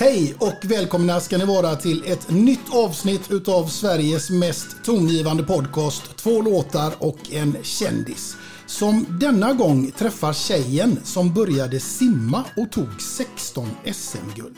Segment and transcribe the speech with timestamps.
[0.00, 6.16] Hej och välkomna ska ni vara till ett nytt avsnitt utav Sveriges mest tongivande podcast
[6.16, 8.36] Två låtar och en kändis.
[8.66, 14.56] Som denna gång träffar tjejen som började simma och tog 16 SM-guld.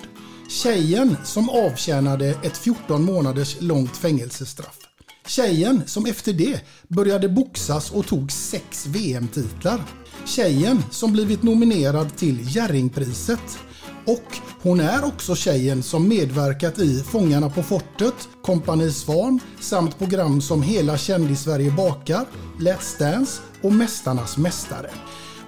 [0.48, 4.78] Tjejen som avtjänade ett 14 månaders långt fängelsestraff.
[5.26, 9.82] Tjejen som efter det började boxas och tog sex VM-titlar.
[10.24, 13.58] Tjejen som blivit nominerad till Jerringpriset
[14.04, 20.40] och hon är också tjejen som medverkat i Fångarna på fortet, Kompani Svan samt program
[20.40, 22.24] som Hela kändis-Sverige bakar,
[22.58, 24.90] Let's Dance och Mästarnas mästare.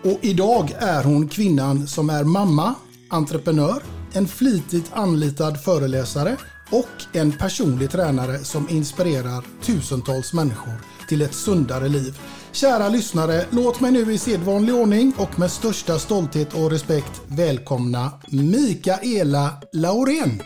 [0.03, 2.75] Och idag är hon kvinnan som är mamma,
[3.11, 3.83] entreprenör,
[4.13, 6.37] en flitigt anlitad föreläsare
[6.71, 10.75] och en personlig tränare som inspirerar tusentals människor
[11.09, 12.19] till ett sundare liv.
[12.53, 18.13] Kära lyssnare, låt mig nu i sedvanlig ordning och med största stolthet och respekt välkomna
[18.29, 20.43] Mikaela Laurén.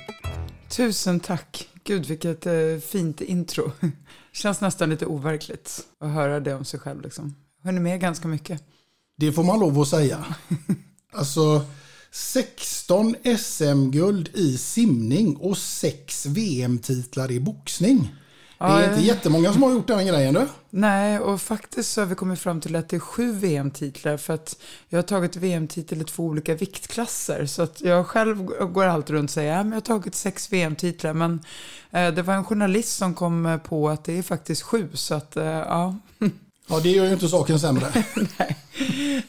[0.69, 1.69] Tusen tack.
[1.85, 3.73] Gud vilket eh, fint intro.
[4.33, 7.03] Känns nästan lite overkligt att höra det om sig själv.
[7.03, 7.35] Liksom.
[7.63, 8.63] Hon är med ganska mycket.
[9.17, 10.25] Det får man lov att säga.
[11.13, 11.65] alltså
[12.11, 18.15] 16 SM-guld i simning och 6 VM-titlar i boxning.
[18.59, 20.47] Det är inte jättemånga som har gjort den grejen du.
[20.71, 24.35] Nej, och faktiskt så har vi kommit fram till att det är sju VM-titlar för
[24.35, 24.57] att
[24.89, 27.47] jag har tagit VM-titel i två olika viktklasser.
[27.47, 31.15] Så att jag själv går alltid runt och säger att jag har tagit sex VM-titlar.
[31.15, 31.41] Men
[31.91, 34.89] eh, det var en journalist som kom på att det är faktiskt sju.
[34.95, 35.97] Så att, eh, ja.
[36.69, 37.87] Ja, det gör ju inte saken sämre.
[38.39, 38.57] Nej,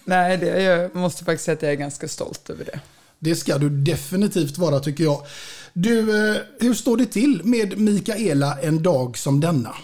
[0.04, 2.80] Nej det, jag måste faktiskt säga att jag är ganska stolt över det.
[3.20, 5.26] Det ska du definitivt vara tycker jag.
[5.74, 9.76] Du, eh, hur står det till med Mikaela en dag som denna?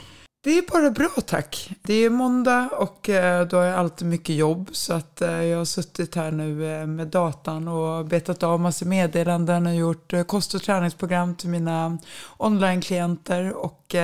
[0.46, 1.72] Det är bara bra tack.
[1.82, 5.58] Det är måndag och eh, då har jag alltid mycket jobb så att eh, jag
[5.58, 10.54] har suttit här nu eh, med datan och betat av massor meddelanden och gjort kost
[10.54, 11.98] och träningsprogram till mina
[12.38, 13.54] onlineklienter.
[13.54, 13.96] och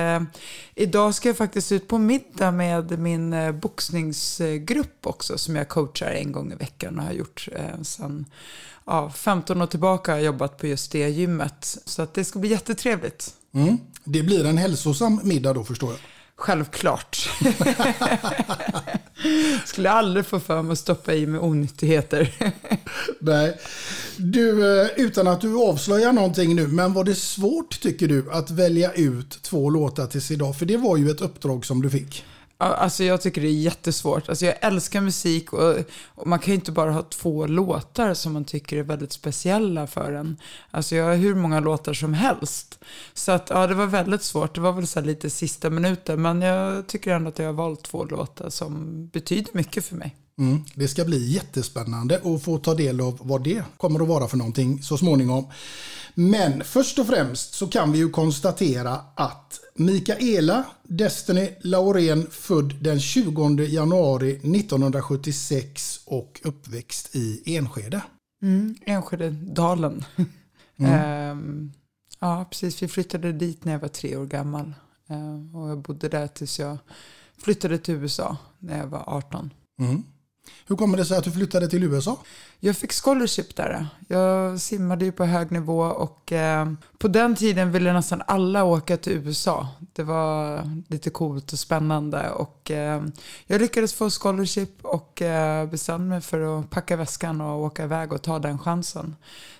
[0.74, 6.32] idag ska jag faktiskt ut på middag med min boxningsgrupp också som jag coachar en
[6.32, 7.48] gång i veckan och har gjort
[7.82, 8.26] sedan
[8.84, 11.78] ja, 15 år tillbaka har jag jobbat på just det gymmet.
[11.84, 13.34] Så att det ska bli jättetrevligt.
[13.54, 13.78] Mm.
[14.04, 16.00] Det blir en hälsosam middag då förstår jag.
[16.42, 17.16] Självklart.
[19.66, 22.34] Skulle aldrig få för mig att stoppa i med onyttigheter.
[23.18, 23.58] Nej.
[24.16, 28.50] Du, eh, utan att du avslöjar någonting nu, men var det svårt tycker du att
[28.50, 30.58] välja ut två låtar tills idag?
[30.58, 32.24] För det var ju ett uppdrag som du fick.
[32.62, 34.28] Alltså jag tycker det är jättesvårt.
[34.28, 35.74] Alltså jag älskar musik och,
[36.06, 39.86] och, man kan ju inte bara ha två låtar som man tycker är väldigt speciella
[39.86, 40.36] för en.
[40.70, 42.78] Alltså jag har hur många låtar som helst.
[43.14, 44.54] Så att ja, det var väldigt svårt.
[44.54, 46.22] Det var väl så lite sista minuten.
[46.22, 50.16] Men jag tycker ändå att jag har valt två låtar som betyder mycket för mig.
[50.38, 54.28] Mm, det ska bli jättespännande att få ta del av vad det kommer att vara
[54.28, 55.44] för någonting så småningom.
[56.14, 63.00] Men först och främst så kan vi ju konstatera att Mikaela Destiny Laurén född den
[63.00, 68.02] 20 januari 1976 och uppväxt i Enskede.
[68.42, 70.04] Mm, Enskededalen.
[70.76, 70.92] Mm.
[70.92, 71.72] ehm,
[72.20, 72.82] ja, precis.
[72.82, 74.74] Vi flyttade dit när jag var tre år gammal.
[75.08, 76.78] Ehm, och jag bodde där tills jag
[77.38, 79.50] flyttade till USA när jag var 18.
[79.80, 80.02] Mm.
[80.66, 82.18] Hur kommer det sig att du flyttade till USA?
[82.60, 83.86] Jag fick scholarship där.
[84.08, 88.96] Jag simmade ju på hög nivå och eh, på den tiden ville nästan alla åka
[88.96, 89.68] till USA.
[89.92, 93.02] Det var lite coolt och spännande och eh,
[93.46, 98.12] jag lyckades få scholarship och eh, bestämde mig för att packa väskan och åka iväg
[98.12, 99.16] och ta den chansen.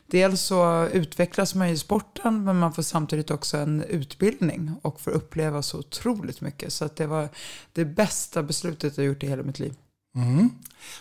[0.07, 5.11] Dels så utvecklas man i sporten men man får samtidigt också en utbildning och får
[5.11, 6.73] uppleva så otroligt mycket.
[6.73, 7.29] Så att det var
[7.73, 9.75] det bästa beslutet jag gjort i hela mitt liv.
[10.15, 10.51] Mm.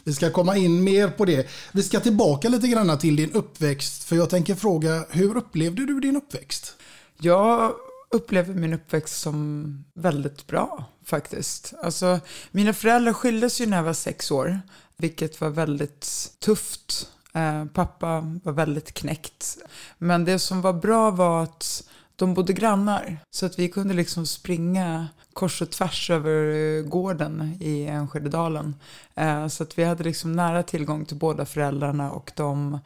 [0.03, 1.47] Vi ska komma in mer på det.
[1.71, 4.03] Vi ska tillbaka lite grann till din uppväxt.
[4.03, 6.75] För jag tänker fråga, hur upplevde du din uppväxt?
[7.17, 7.71] Jag
[8.09, 11.73] upplever min uppväxt som väldigt bra faktiskt.
[11.83, 12.19] Alltså,
[12.51, 14.61] mina föräldrar skildes ju när jag var sex år,
[14.97, 17.09] vilket var väldigt tufft.
[17.33, 19.57] Eh, pappa var väldigt knäckt.
[19.97, 21.83] Men det som var bra var att
[22.21, 23.17] de bodde grannar.
[23.31, 28.75] Så att vi kunde liksom springa kors och tvärs över eh, gården i Enskededalen.
[29.15, 32.79] Eh, så att vi hade liksom nära tillgång till båda föräldrarna och de,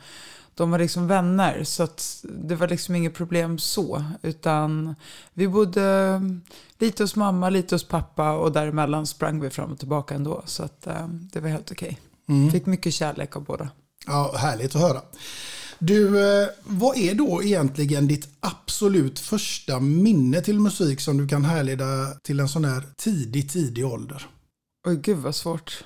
[0.54, 1.64] de var liksom vänner.
[1.64, 4.04] Så att det var liksom inget problem så.
[4.22, 4.96] Utan
[5.34, 6.22] vi bodde
[6.78, 10.42] lite hos mamma, lite hos pappa och däremellan sprang vi fram och tillbaka ändå.
[10.46, 12.00] Så att eh, det var helt okej.
[12.26, 12.38] Okay.
[12.38, 12.52] Mm.
[12.52, 13.70] Fick mycket kärlek av båda.
[14.08, 15.02] Ja, härligt att höra.
[15.80, 21.46] Du, eh, vad är då egentligen ditt absolut första minne till musik som du kan
[21.46, 24.28] härleda till en sån här tidig, tidig ålder?
[24.88, 25.84] Oj, gud vad svårt.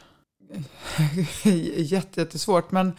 [1.75, 2.71] Jätte, jättesvårt.
[2.71, 2.91] Men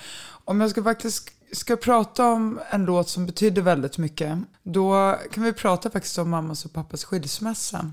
[0.45, 5.45] om jag ska faktiskt ska prata om en låt som betyder väldigt mycket, då kan
[5.45, 7.93] vi prata faktiskt om mammas och pappas skilsmässa.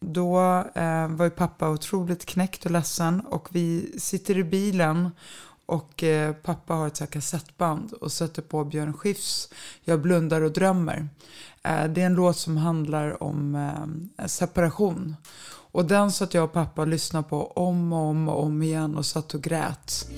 [0.00, 0.38] Då
[0.74, 5.10] eh, var ju pappa otroligt knäckt och ledsen och vi sitter i bilen
[5.66, 9.48] och eh, pappa har ett så kassettband och sätter på Björn Skifs
[9.84, 11.08] Jag blundar och drömmer.
[11.62, 13.54] Eh, det är en låt som handlar om
[14.18, 15.16] eh, separation.
[15.72, 18.96] Och den satt jag och pappa och lyssnade på om och om och om igen
[18.96, 20.08] och satt och grät.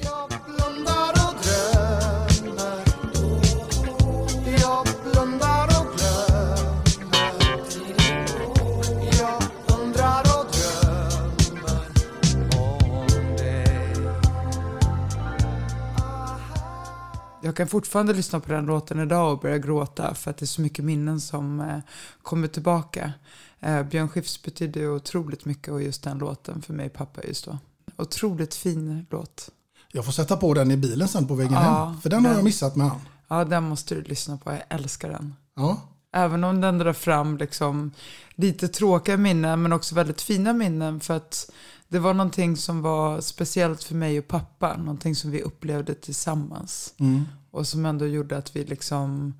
[17.43, 20.47] Jag kan fortfarande lyssna på den låten idag och börja gråta för att det är
[20.47, 21.79] så mycket minnen som eh,
[22.23, 23.13] kommer tillbaka.
[23.61, 27.59] Eh, Björn Skifs betyder otroligt mycket och just den låten för mig pappa just då.
[27.97, 29.51] Otroligt fin låt.
[29.93, 32.01] Jag får sätta på den i bilen sen på vägen ja, hem.
[32.01, 33.01] För den, den har jag missat med han.
[33.29, 34.51] Ja, den måste du lyssna på.
[34.51, 35.35] Jag älskar den.
[35.57, 35.81] Ja.
[36.13, 37.93] Även om den drar fram liksom
[38.35, 41.51] lite tråkiga minnen men också väldigt fina minnen för att
[41.89, 44.77] det var någonting som var speciellt för mig och pappa.
[44.77, 46.95] Någonting som vi upplevde tillsammans.
[46.99, 47.25] Mm.
[47.51, 49.35] Och som ändå gjorde att vi liksom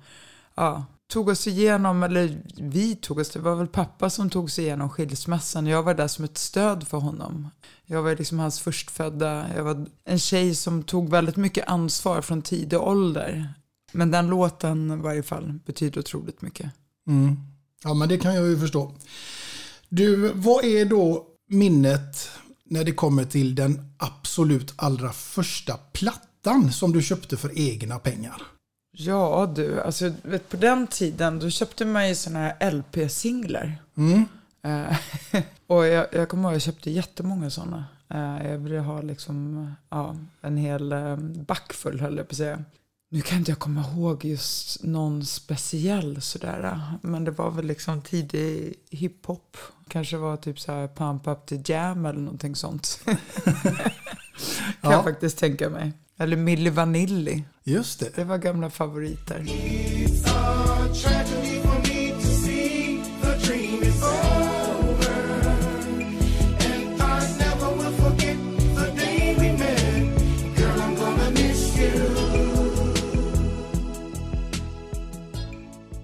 [0.55, 4.63] ja, tog oss igenom, eller vi tog oss, det var väl pappa som tog sig
[4.65, 5.67] igenom skilsmässan.
[5.67, 7.47] Jag var där som ett stöd för honom.
[7.85, 9.45] Jag var liksom hans förstfödda.
[9.55, 13.53] Jag var en tjej som tog väldigt mycket ansvar från tidig ålder.
[13.91, 16.71] Men den låten i varje fall betyder otroligt mycket.
[17.07, 17.37] Mm.
[17.83, 18.93] Ja, men det kan jag ju förstå.
[19.89, 22.29] Du, vad är då minnet
[22.63, 28.41] när det kommer till den absolut allra första plattan som du köpte för egna pengar?
[28.91, 33.77] Ja du, alltså vet, på den tiden då köpte man ju sådana här LP-singlar.
[33.97, 34.25] Mm.
[34.65, 34.97] Uh,
[35.67, 37.85] och jag, jag kommer ihåg att jag köpte jättemånga sådana.
[38.13, 42.37] Uh, jag ville ha liksom, ja, en hel um, back full höll jag på att
[42.37, 42.63] säga.
[43.11, 46.81] Nu kan inte jag komma ihåg just någon speciell sådär.
[47.01, 49.57] Men det var väl liksom tidig hiphop.
[49.89, 53.01] Kanske var typ så här Pump Up The Jam eller någonting sånt.
[53.05, 53.15] kan
[54.81, 54.91] ja.
[54.91, 55.93] jag faktiskt tänka mig.
[56.17, 57.43] Eller Milli Vanilli.
[57.63, 58.15] Just det.
[58.15, 59.45] Det var gamla favoriter.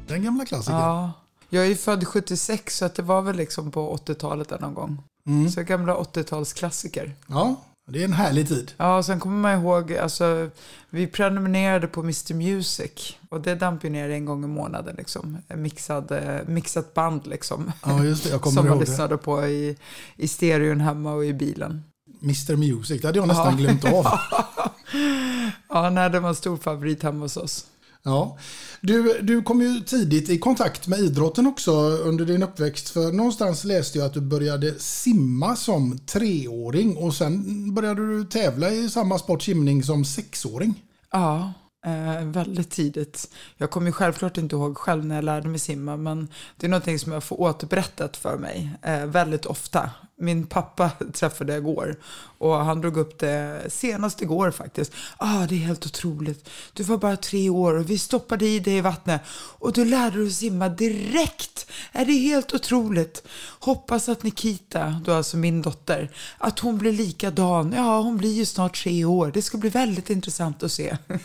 [0.07, 0.79] Den gamla klassikern.
[0.79, 1.24] Ja.
[1.55, 4.73] Jag är ju född 76 så att det var väl liksom på 80-talet där någon
[4.73, 5.03] gång.
[5.27, 5.49] Mm.
[5.49, 7.11] Så gamla 80-talsklassiker.
[7.27, 7.55] Ja,
[7.87, 8.71] det är en härlig tid.
[8.77, 10.49] Ja, och sen kommer man ihåg, alltså,
[10.89, 13.17] vi prenumererade på Mr Music.
[13.29, 15.37] Och det damp ju ner en gång i månaden, liksom.
[15.55, 17.71] Mixad, eh, mixat band, liksom.
[17.85, 18.29] Ja, just det.
[18.29, 19.77] Jag kommer Som man lyssnade på i,
[20.15, 21.83] i stereon hemma och i bilen.
[22.21, 23.57] Mr Music, det hade jag nästan ja.
[23.57, 24.05] glömt av.
[25.69, 27.65] ja, nej, det var en stor favorit hemma hos oss.
[28.05, 28.37] Ja.
[28.81, 32.89] Du, du kom ju tidigt i kontakt med idrotten också under din uppväxt.
[32.89, 38.71] För någonstans läste jag att du började simma som treåring och sen började du tävla
[38.71, 40.83] i samma sport simning som sexåring.
[41.11, 41.53] Ja,
[41.85, 43.31] eh, väldigt tidigt.
[43.57, 46.69] Jag kommer ju självklart inte ihåg själv när jag lärde mig simma, men det är
[46.69, 49.89] någonting som jag får återberättat för mig eh, väldigt ofta.
[50.17, 51.95] Min pappa träffade jag igår
[52.37, 54.91] och han drog upp det senast igår faktiskt.
[55.17, 56.49] Ah, det är helt otroligt.
[56.73, 59.21] Du var bara tre år och vi stoppade i dig i vattnet
[59.59, 61.71] och du lärde dig att simma direkt.
[61.91, 63.23] Är det helt otroligt?
[63.59, 67.73] Hoppas att Nikita, då alltså min dotter, att hon blir likadan.
[67.75, 69.31] Ja, hon blir ju snart tre år.
[69.31, 70.97] Det ska bli väldigt intressant att se.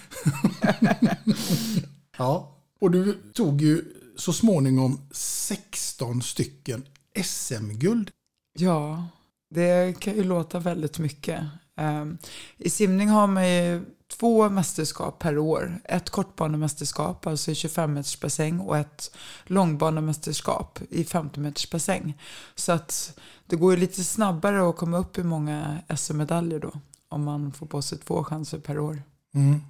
[2.18, 3.84] ja, och du tog ju
[4.16, 6.84] så småningom 16 stycken
[7.24, 8.10] SM-guld.
[8.52, 9.06] Ja,
[9.50, 11.44] det kan ju låta väldigt mycket.
[11.76, 12.18] Um,
[12.56, 15.80] I simning har man ju två mästerskap per år.
[15.84, 22.18] Ett kortbanemästerskap, alltså i 25 meters bassäng och ett långbanemästerskap i 50 meters bassäng.
[22.54, 26.72] Så att det går ju lite snabbare att komma upp i många SM-medaljer då.
[27.08, 29.02] Om man får på sig två chanser per år.
[29.34, 29.60] Mm.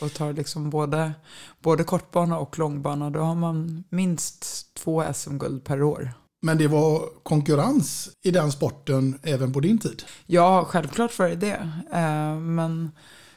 [0.00, 1.12] Och tar liksom både,
[1.60, 3.10] både kortbana och långbana.
[3.10, 6.12] Då har man minst två SM-guld per år.
[6.40, 10.02] Men det var konkurrens i den sporten även på din tid?
[10.26, 11.70] Ja, självklart var det det.
[11.92, 12.90] Eh, men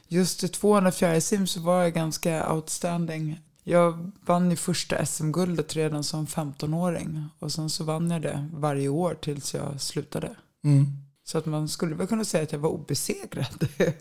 [0.08, 3.40] just i 200 fjärilsim så var jag ganska outstanding.
[3.64, 7.26] Jag vann ju första SM-guldet redan som 15-åring.
[7.40, 10.36] Och sen så vann jag det varje år tills jag slutade.
[10.64, 10.86] Mm.
[11.24, 13.68] Så att man skulle väl kunna säga att jag var obesegrad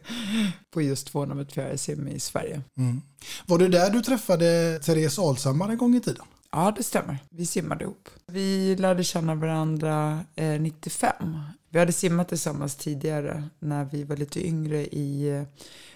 [0.71, 2.63] på just 200 meter fjärilsim i Sverige.
[2.79, 3.01] Mm.
[3.47, 6.27] Var det där du träffade Therese Alshammar en gång i tiden?
[6.53, 7.19] Ja, det stämmer.
[7.31, 8.09] Vi simmade ihop.
[8.27, 11.39] Vi lärde känna varandra eh, 95.
[11.69, 15.43] Vi hade simmat tillsammans tidigare när vi var lite yngre i eh,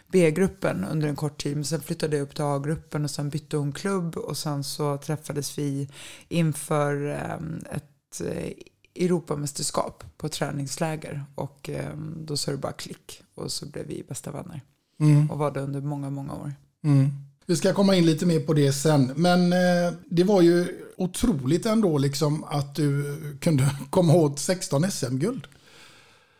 [0.06, 1.56] B-gruppen under en kort tid.
[1.56, 4.96] Men sen flyttade jag upp till A-gruppen och sen bytte hon klubb och sen så
[4.96, 5.88] träffades vi
[6.28, 8.52] inför eh, ett eh,
[9.04, 14.30] Europamästerskap på träningsläger och eh, då sa det bara klick och så blev vi bästa
[14.30, 14.60] vänner.
[15.00, 15.30] Mm.
[15.30, 16.52] Och var det under många, många år.
[16.84, 17.10] Mm.
[17.46, 19.12] Vi ska komma in lite mer på det sen.
[19.16, 25.46] Men eh, det var ju otroligt ändå liksom att du kunde komma åt 16 SM-guld.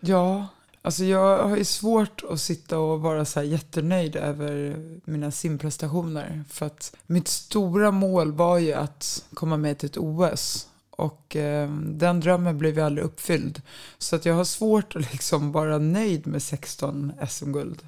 [0.01, 0.47] Ja,
[0.83, 6.45] alltså jag har ju svårt att sitta och vara så här jättenöjd över mina simprestationer.
[6.51, 10.69] För att mitt stora mål var ju att komma med till ett OS.
[10.91, 13.63] Och eh, den drömmen blev ju aldrig uppfylld.
[13.99, 17.83] Så att jag har svårt att liksom vara nöjd med 16 SM-guld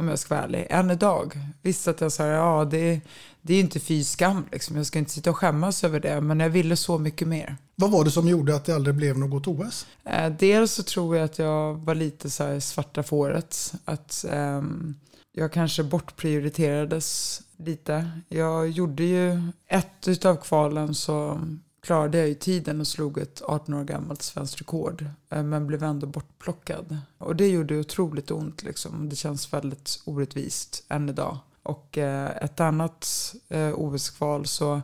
[0.00, 1.38] om jag ska vara ärlig, än idag.
[1.62, 3.00] Visst att jag sa, ja det,
[3.42, 4.76] det är inte fy skam liksom.
[4.76, 7.56] Jag ska inte sitta och skämmas över det, men jag ville så mycket mer.
[7.74, 9.86] Vad var det som gjorde att det aldrig blev något OS?
[10.04, 13.72] Eh, dels så tror jag att jag var lite så svarta fåret.
[13.84, 14.62] Att eh,
[15.32, 18.10] jag kanske bortprioriterades lite.
[18.28, 21.40] Jag gjorde ju ett av kvalen så
[21.80, 25.06] klarade jag ju tiden och slog ett 18 år gammalt svenskt rekord.
[25.30, 26.98] Eh, men blev ändå bortplockad.
[27.18, 29.08] Och det gjorde otroligt ont liksom.
[29.08, 31.38] Det känns väldigt orättvist än idag.
[31.62, 34.80] Och eh, ett annat eh, OS-kval så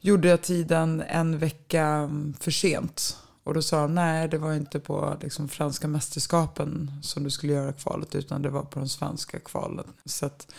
[0.00, 3.16] gjorde jag tiden en vecka mm, för sent.
[3.44, 7.52] Och då sa de, nej det var inte på liksom, franska mästerskapen som du skulle
[7.52, 9.86] göra kvalet utan det var på de svenska kvalen.
[10.04, 10.52] Så att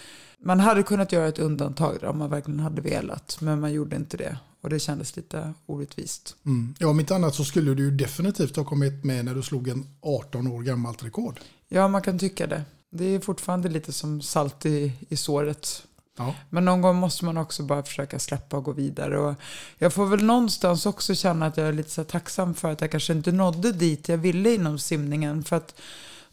[0.44, 3.38] man hade kunnat göra ett undantag där om man verkligen hade velat.
[3.42, 4.38] Men man gjorde inte det.
[4.62, 6.36] Och det kändes lite orättvist.
[6.46, 6.76] Mm.
[6.80, 9.88] Ja, om inte annat så skulle du definitivt ha kommit med när du slog en
[10.02, 11.40] 18 år gammalt rekord.
[11.68, 12.64] Ja, man kan tycka det.
[12.90, 15.84] Det är fortfarande lite som salt i, i såret.
[16.18, 16.36] Ja.
[16.50, 19.20] Men någon gång måste man också bara försöka släppa och gå vidare.
[19.20, 19.36] Och
[19.78, 22.92] jag får väl någonstans också känna att jag är lite så tacksam för att jag
[22.92, 25.44] kanske inte nådde dit jag ville inom simningen.
[25.44, 25.76] För att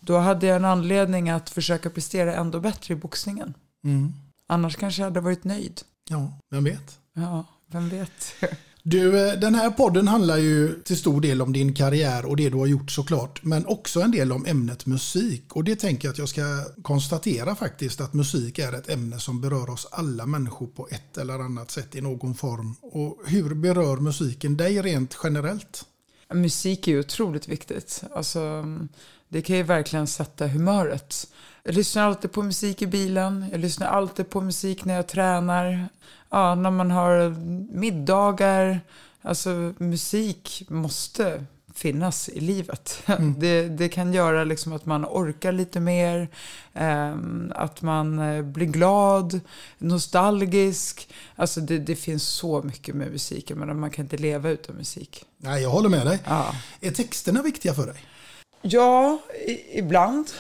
[0.00, 3.54] då hade jag en anledning att försöka prestera ändå bättre i boxningen.
[3.84, 4.12] Mm.
[4.46, 5.80] Annars kanske jag hade varit nöjd.
[6.10, 6.98] Ja, vem vet?
[7.14, 8.34] Ja, vem vet.
[8.90, 12.50] Du, eh, den här podden handlar ju till stor del om din karriär och det
[12.50, 13.40] du har gjort såklart.
[13.42, 15.56] Men också en del om ämnet musik.
[15.56, 19.40] Och det tänker jag att jag ska konstatera faktiskt att musik är ett ämne som
[19.40, 22.74] berör oss alla människor på ett eller annat sätt i någon form.
[22.80, 25.84] Och hur berör musiken dig rent generellt?
[26.34, 28.02] Musik är ju otroligt viktigt.
[28.14, 28.64] Alltså,
[29.28, 31.26] det kan ju verkligen sätta humöret.
[31.68, 33.46] Jag lyssnar alltid på musik i bilen.
[33.50, 35.88] Jag lyssnar alltid på musik när jag tränar.
[36.30, 37.30] Ja, när man har
[37.78, 38.80] middagar.
[39.22, 41.44] Alltså musik måste
[41.74, 43.02] finnas i livet.
[43.06, 43.34] Mm.
[43.38, 46.28] Det, det, kan göra liksom att man orkar lite mer,
[46.74, 47.16] eh,
[47.50, 49.40] att man eh, blir glad,
[49.78, 51.08] nostalgisk.
[51.36, 55.24] Alltså det, det, finns så mycket med musiken, men man kan inte leva utan musik.
[55.36, 56.18] Nej, jag håller med dig.
[56.24, 56.54] Ja.
[56.80, 58.04] Är texterna viktiga för dig?
[58.62, 60.30] Ja, i, ibland.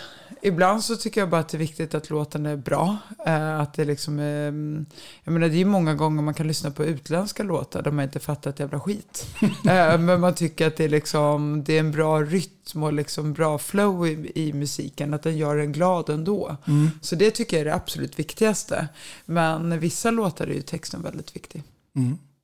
[0.42, 2.96] Ibland så tycker jag bara att det är viktigt att låten är bra.
[3.26, 4.86] Eh, att det liksom är, mm,
[5.24, 8.04] jag menar det är ju många gånger man kan lyssna på utländska låtar där man
[8.04, 9.26] inte fattar ett jävla skit.
[9.42, 13.32] eh, men man tycker att det är, liksom, det är en bra rytm och liksom
[13.32, 15.14] bra flow i, i musiken.
[15.14, 16.56] Att den gör en glad ändå.
[16.66, 16.90] Mm.
[17.00, 18.88] Så det tycker jag är det absolut viktigaste.
[19.24, 21.62] Men vissa låtar är ju texten väldigt viktig.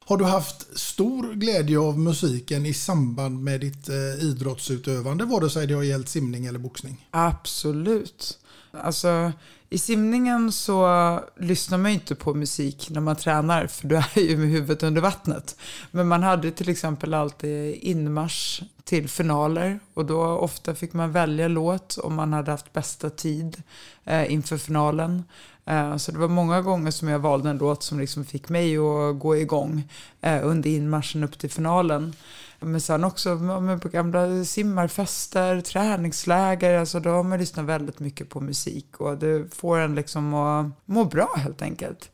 [0.06, 0.63] Har du haft
[0.94, 6.08] stor glädje av musiken i samband med ditt eh, idrottsutövande, vare sig det har gällt
[6.08, 7.06] simning eller boxning?
[7.10, 8.38] Absolut.
[8.70, 9.32] Alltså,
[9.74, 14.20] i simningen så lyssnar man ju inte på musik när man tränar, för du är
[14.20, 15.56] ju med huvudet under vattnet.
[15.90, 21.48] Men man hade till exempel alltid inmarsch till finaler och då ofta fick man välja
[21.48, 23.62] låt om man hade haft bästa tid
[24.04, 25.24] eh, inför finalen.
[25.66, 28.76] Eh, så det var många gånger som jag valde en låt som liksom fick mig
[28.76, 29.88] att gå igång
[30.20, 32.12] eh, under inmarschen upp till finalen.
[32.64, 38.28] Men sen också men på gamla simmarfester, träningsläger, alltså då har man lyssnat väldigt mycket
[38.28, 42.10] på musik och det får en liksom att må bra helt enkelt.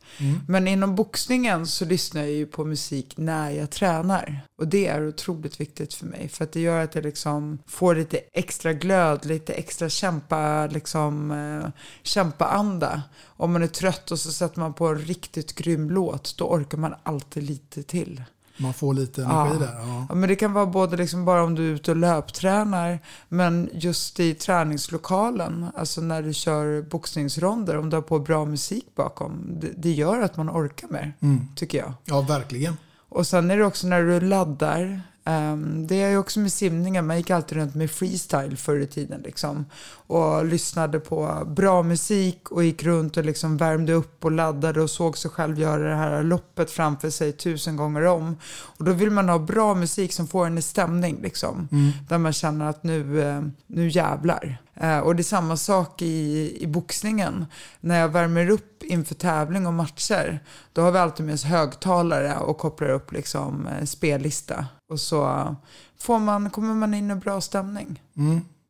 [0.47, 4.41] Men inom boxningen så lyssnar jag ju på musik när jag tränar.
[4.57, 7.95] Och det är otroligt viktigt för mig för att det gör att jag liksom får
[7.95, 11.69] lite extra glöd, lite extra kämpa, liksom, eh,
[12.03, 13.01] kämpaanda.
[13.23, 16.77] Om man är trött och så sätter man på en riktigt grym låt, då orkar
[16.77, 18.23] man alltid lite till.
[18.61, 19.65] Man får lite energi Ja.
[19.65, 19.75] där.
[19.87, 20.05] Ja.
[20.09, 22.99] Ja, men det kan vara både liksom bara om du är ute och löptränar,
[23.29, 28.85] men just i träningslokalen, alltså när du kör boxningsronder, om du har på bra musik
[28.95, 31.13] bakom, det, det gör att man orkar mer,
[31.55, 31.93] tycker jag.
[32.05, 32.77] ja, verkligen.
[33.09, 35.01] Och sen är det också när du laddar.
[35.25, 38.87] Ehm, det är ju också med simningen, man gick alltid runt med freestyle förr i
[38.87, 39.21] tiden.
[39.21, 39.65] Liksom,
[40.07, 44.89] och lyssnade på bra musik och gick runt och liksom värmde upp och laddade och
[44.89, 48.37] såg sig själv göra det här loppet framför sig tusen gånger om.
[48.77, 51.19] Och då vill man ha bra musik som får en i stämning.
[51.21, 51.67] Liksom,
[52.09, 54.57] Där man känner att nu, eh, nu jävlar.
[54.73, 57.45] Eh, och det är samma sak i, i boxningen.
[57.79, 60.39] När jag värmer upp inför tävling och matcher,
[60.73, 64.65] då har vi alltid med oss högtalare och kopplar upp liksom en spellista.
[64.91, 65.55] Och så
[65.99, 68.01] får man, kommer man in i bra stämning.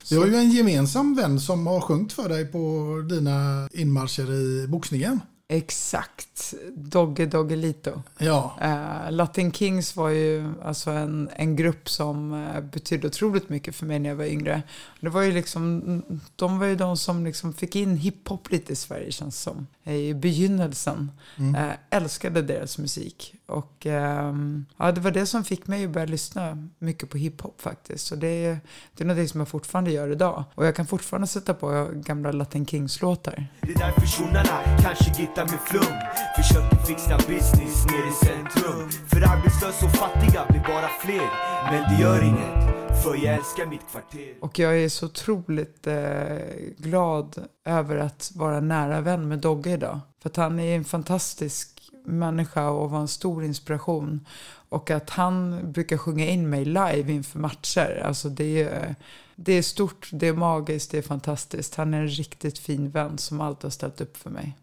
[0.09, 4.67] Vi har ju en gemensam vän som har sjungit för dig på dina inmarscher i
[4.67, 5.19] boxningen.
[5.47, 6.53] Exakt.
[6.75, 8.01] Dogge Doggelito.
[8.17, 13.75] Ja, Eh, Latin Kings var ju alltså en, en grupp som eh, betydde otroligt mycket
[13.75, 14.61] för mig när jag var yngre.
[14.99, 16.01] Det var ju liksom,
[16.35, 19.67] de var ju de som liksom fick in hiphop lite i Sverige känns som.
[19.83, 21.11] eh, I begynnelsen.
[21.37, 23.33] Eh, älskade deras musik.
[23.51, 27.61] Och ehm, ja, det var det som fick mig att börja lyssna mycket på hiphop
[27.61, 28.11] faktiskt.
[28.11, 28.59] Och det, är-
[28.93, 30.43] det är något som jag fortfarande gör idag.
[30.55, 33.47] Och jag kan fortfarande sätta på gamla Latin Kings-låtar.
[33.61, 35.95] Det är därför tjonarna kanske gittar med flum
[36.37, 41.29] Försöker fixa business nere i centrum För arbetslösa och fattiga blir bara fler
[41.71, 46.37] Men det gör inget, för jag älskar mitt kvarter Och jag är så otroligt eh,
[46.77, 49.99] glad över att vara nära vän med Dogge idag.
[50.21, 54.25] För att han är en fantastisk människa och var en stor inspiration.
[54.69, 58.01] Och att han brukar sjunga in mig live inför matcher.
[58.05, 58.95] Alltså det är,
[59.35, 61.75] det är stort, det är magiskt, det är fantastiskt.
[61.75, 64.57] Han är en riktigt fin vän som alltid har ställt upp för mig.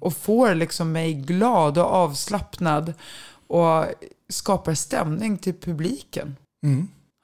[0.00, 2.92] Och får liksom mig glad och avslappnad
[3.46, 3.84] och
[4.28, 6.36] skapar stämning till publiken.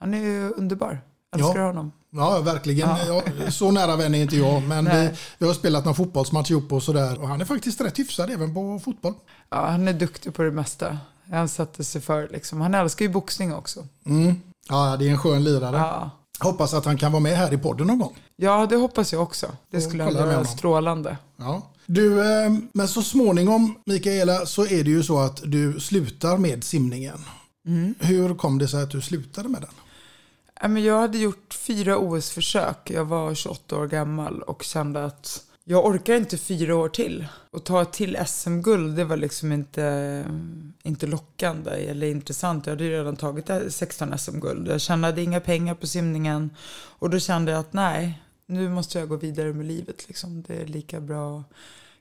[0.00, 1.00] Han är ju underbar.
[1.36, 1.66] Älskar Ja.
[1.66, 1.92] honom.
[2.10, 2.88] Ja verkligen.
[2.88, 3.22] Ja.
[3.44, 6.72] Ja, så nära vän är inte jag, men vi, vi har spelat någon fotbollsmatch ihop
[6.72, 7.20] och sådär.
[7.20, 9.14] Och han är faktiskt rätt hyfsad även på fotboll.
[9.50, 10.98] Ja, han är duktig på det mesta.
[11.30, 12.60] Han satte sig för liksom.
[12.60, 13.86] Han älskar ju boxning också.
[14.68, 15.76] Ja, det är en skön lirare.
[15.76, 16.10] Ja.
[16.40, 18.16] Hoppas att han kan vara med här i podden någon gång.
[18.36, 19.46] ja, det hoppas jag också.
[19.70, 21.16] Det skulle vara strålande.
[21.36, 21.62] Ja.
[21.86, 26.64] Du, eh, men så småningom, Mikaela, så är det ju så att du slutar med
[26.64, 27.18] simningen.
[27.98, 29.70] Hur kom det sig att du slutade med den?
[30.60, 32.90] Jag hade gjort fyra OS-försök.
[32.90, 37.26] Jag var 28 år gammal och kände att jag orkar inte fyra år till.
[37.50, 40.24] Och ta ett till SM-guld, det var liksom inte,
[40.82, 42.66] inte lockande eller intressant.
[42.66, 44.68] Jag hade ju redan tagit 16 SM-guld.
[44.68, 46.50] Jag tjänade inga pengar på simningen.
[46.98, 50.08] Och då kände jag att nej, nu måste jag gå vidare med livet.
[50.08, 50.42] Liksom.
[50.42, 51.46] Det är lika bra att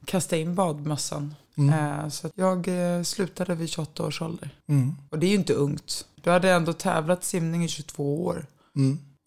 [0.06, 1.36] kasta in badmössan.
[1.58, 4.50] Eh, Så jag eh, slutade vid 28 års ålder.
[5.10, 6.06] Och det är ju inte ungt.
[6.16, 8.46] Då hade ändå tävlat simning i 22 år.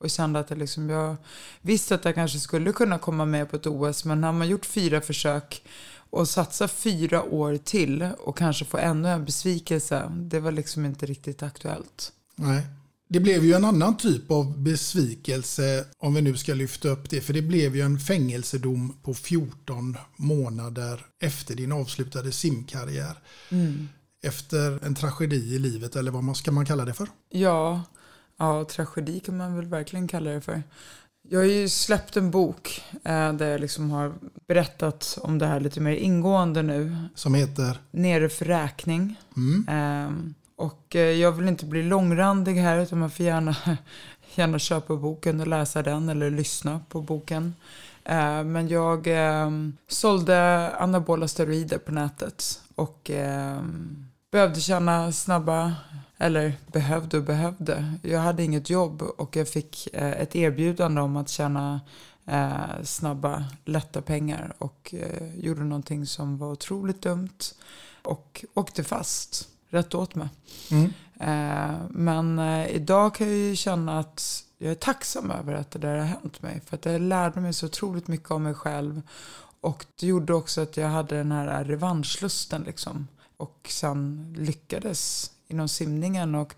[0.05, 1.17] Och kände att jag, liksom, jag
[1.61, 4.05] visste att jag kanske skulle kunna komma med på ett OS.
[4.05, 5.63] Men har man gjort fyra försök
[6.11, 10.05] och satsa fyra år till och kanske få ännu en besvikelse.
[10.11, 12.13] Det var liksom inte riktigt aktuellt.
[12.37, 12.63] Nej.
[13.13, 17.21] Det blev ju en annan typ av besvikelse om vi nu ska lyfta upp det.
[17.21, 23.19] För det blev ju en fängelsedom på 14 månader efter din avslutade simkarriär.
[24.23, 27.09] Efter en tragedi i livet eller vad man ska man kalla det för.
[27.29, 27.83] Ja,
[28.39, 30.63] ja, tragedi kan man väl verkligen kalla det för.
[31.29, 34.15] Jag har ju släppt en bok eh, där jag liksom har
[34.49, 36.97] berättat om det här lite mer ingående nu.
[37.15, 37.79] Som heter?
[37.91, 39.17] Nere för räkning.
[39.69, 40.11] Eh,
[40.61, 43.57] och eh, jag vill inte bli långrandig här utan man får gärna,
[44.35, 47.55] gärna köpa boken och läsa den eller lyssna på boken.
[48.05, 55.75] Eh, men jag ehm, sålde anabola steroider på nätet och ehm, behövde tjäna snabba
[56.19, 57.95] eller behövde och behövde.
[58.03, 61.81] Jag hade inget jobb och jag fick eh, ett erbjudande om att tjäna
[62.83, 64.95] snabba, lätta pengar och
[65.35, 67.39] gjorde någonting som var otroligt dumt
[68.03, 69.49] och åkte fast.
[69.71, 70.29] Rätt åt mig.
[70.71, 70.93] Mm.
[71.21, 75.79] Eh, men eh, idag kan jag ju känna att jag är tacksam över att det
[75.79, 76.61] där har hänt mig.
[76.67, 79.03] För att jag lärde mig så otroligt mycket om mig själv.
[79.61, 83.09] Och det gjorde också att jag hade den här revanschlusten liksom.
[83.37, 86.55] Och sen lyckades inom simningen och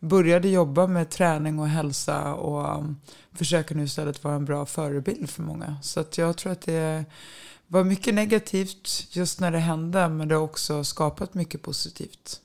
[0.00, 3.00] började jobba med träning och hälsa och um,
[3.32, 5.76] försöker nu istället vara en bra förebild för många.
[5.82, 7.04] Så att jag tror att det
[7.70, 12.40] var mycket negativt just när det hände men det har också skapat mycket positivt.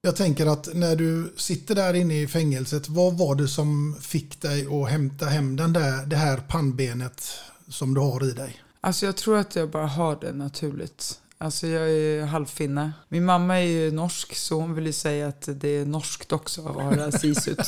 [0.00, 4.40] Jag tänker att när du sitter där inne i fängelset, vad var det som fick
[4.42, 7.30] dig att hämta hem den där, det här pannbenet
[7.68, 8.62] som du har i dig?
[8.80, 11.20] Alltså jag tror att jag bara har det naturligt.
[11.40, 12.92] Alltså jag är halvfinne.
[13.08, 16.68] Min mamma är ju norsk så hon vill ju säga att det är norskt också
[16.68, 17.58] att vara sisut.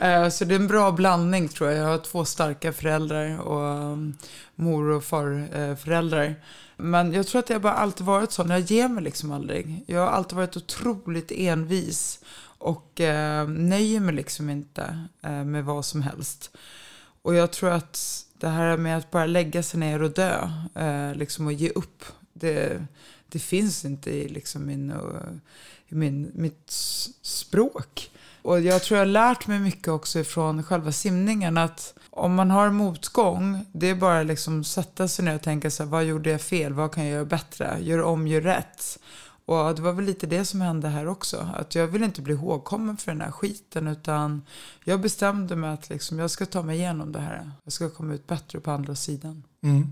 [0.00, 1.78] Eh, så det är en bra blandning tror jag.
[1.78, 4.16] Jag har två starka föräldrar och um,
[4.54, 6.34] mor och farföräldrar.
[6.76, 8.50] Men jag tror att jag bara alltid varit sån.
[8.50, 9.84] Jag ger mig liksom aldrig.
[9.86, 12.20] Jag har alltid varit otroligt envis.
[12.58, 16.50] Och eh, nöjer mig liksom inte eh, med vad som helst.
[17.22, 21.14] Och jag tror att det här med att bara lägga sig ner och dö, eh,
[21.14, 22.04] liksom och ge upp,
[22.40, 22.86] det,
[23.28, 24.92] det finns inte i, liksom min,
[25.88, 26.70] i min, mitt
[27.22, 28.10] språk.
[28.42, 32.50] Och jag tror jag har lärt mig mycket också från själva simningen att om man
[32.50, 36.30] har motgång, det är bara liksom sätta sig ner och tänka så här, vad gjorde
[36.30, 38.98] jag fel, vad kan jag göra bättre, gör om, gör rätt.
[39.44, 41.48] Och det var väl lite det som hände här också.
[41.54, 43.88] Att jag vill inte bli ihågkommen för den här skiten.
[43.88, 44.42] Utan
[44.84, 47.50] jag bestämde mig att liksom, jag ska ta mig igenom det här.
[47.64, 49.42] Jag ska komma ut bättre på andra sidan.
[49.62, 49.86] Mm.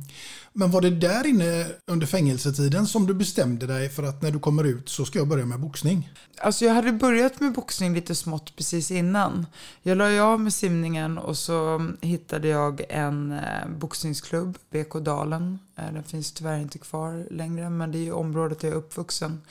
[0.53, 4.39] Men var det där inne under fängelsetiden som du bestämde dig för att när du
[4.39, 6.13] kommer ut så ska jag börja med boxning?
[6.39, 9.47] Alltså jag hade börjat med boxning lite smått precis innan.
[9.83, 15.59] Jag la ju av med simningen och så hittade jag en eh, boxningsklubb, BK Dalen.
[15.77, 19.43] Eh, den finns tyvärr inte kvar längre men det är ju området jag är uppvuxen.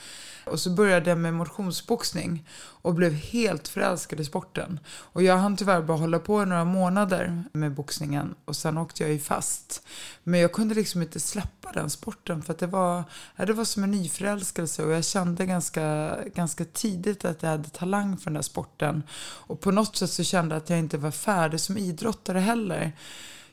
[0.46, 4.80] Och så började jag med motionsboxning och blev helt förälskad i sporten.
[4.88, 9.04] Och jag hann tyvärr bara hålla på i några månader med boxningen och sen åkte
[9.04, 9.88] jag ju fast.
[10.24, 13.04] Men jag kunde liksom inte släppa den sporten för att det var,
[13.38, 18.18] det var som en nyförälskelse och jag kände ganska, ganska tidigt att jag hade talang
[18.18, 19.04] för den här sporten.
[19.20, 22.94] Och på något sätt så kände jag att jag inte var färdig som idrottare heller.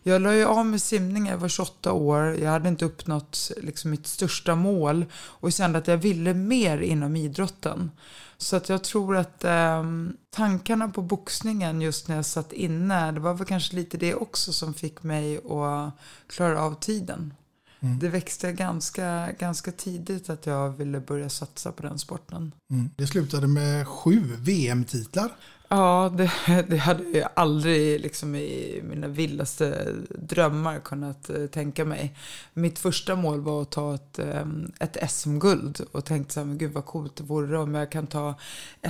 [0.03, 3.91] Jag la ju av med simning, jag var 28 år, jag hade inte uppnått liksom
[3.91, 7.91] mitt största mål och kände att jag ville mer inom idrotten.
[8.37, 9.85] Så att jag tror att eh,
[10.31, 14.53] tankarna på boxningen just när jag satt inne, det var väl kanske lite det också
[14.53, 15.93] som fick mig att
[16.27, 17.35] klara av tiden.
[18.01, 22.53] Det växte ganska, ganska tidigt att jag ville börja satsa på den sporten.
[22.71, 22.91] Mm.
[22.97, 25.31] Det slutade med sju VM-titlar.
[25.75, 26.31] Ja, det,
[26.69, 32.15] det hade jag aldrig liksom i mina vildaste drömmar kunnat eh, tänka mig.
[32.55, 34.47] Mitt första mål var att ta ett, eh,
[34.81, 38.07] ett SM-guld och tänkte så här, men gud vad coolt det vore om jag kan
[38.07, 38.35] ta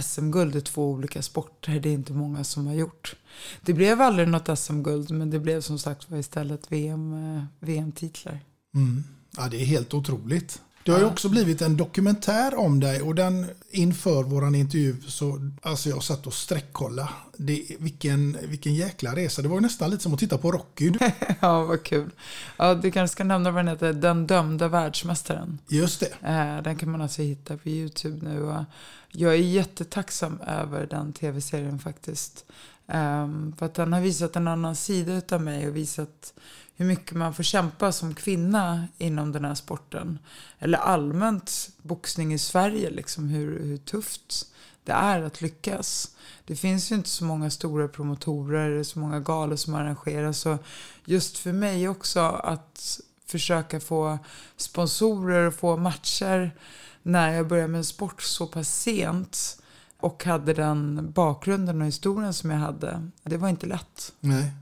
[0.03, 1.81] SM-guld i två olika sporter.
[1.81, 3.15] Det är inte många som har gjort.
[3.61, 8.41] Det blev aldrig något SM-guld, men det blev som sagt var istället VM, eh, VM-titlar.
[8.75, 9.05] Mm.
[9.37, 10.63] Ja, det är helt otroligt.
[10.85, 15.51] Det har ju också blivit en dokumentär om dig och den inför våran intervju så
[15.63, 17.09] alltså jag satt och sträckkolla.
[17.37, 19.43] Det, vilken, vilken jäkla resa.
[19.43, 20.93] Det var nästan lite som att titta på Rocky.
[21.41, 22.11] ja, vad kul.
[22.57, 25.59] Ja, du kanske ska nämna vad den heter, Den dömda världsmästaren.
[25.69, 26.29] Just det.
[26.29, 28.65] Eh, Den kan man alltså hitta på YouTube nu.
[29.11, 32.45] Jag är jättetacksam över den tv-serien faktiskt.
[32.89, 36.35] Ehm, För att den har visat en annan sida utav mig och visat
[36.83, 40.19] hur mycket man får kämpa som kvinna inom den här sporten.
[40.59, 44.47] Eller allmänt boxning i Sverige, liksom hur, hur tufft
[44.85, 46.17] det är att lyckas.
[46.45, 50.39] Det finns ju inte så många stora promotorer, så många galor som arrangeras.
[50.39, 50.59] Så
[51.05, 54.19] just för mig också att försöka få
[54.57, 56.57] sponsorer och få matcher
[57.03, 59.63] när jag började med sport så pass sent
[60.01, 63.09] och hade den bakgrunden och historien som jag hade.
[63.23, 64.13] Det var inte lätt.
[64.21, 64.53] Nej.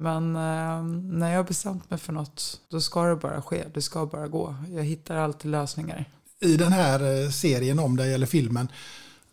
[0.00, 0.82] Men eh,
[1.18, 3.64] när jag har bestämt mig för något, då ska det bara ske.
[3.74, 4.54] Det ska bara gå.
[4.74, 6.04] Jag hittar alltid lösningar.
[6.40, 8.68] I den här eh, serien om dig, eller filmen,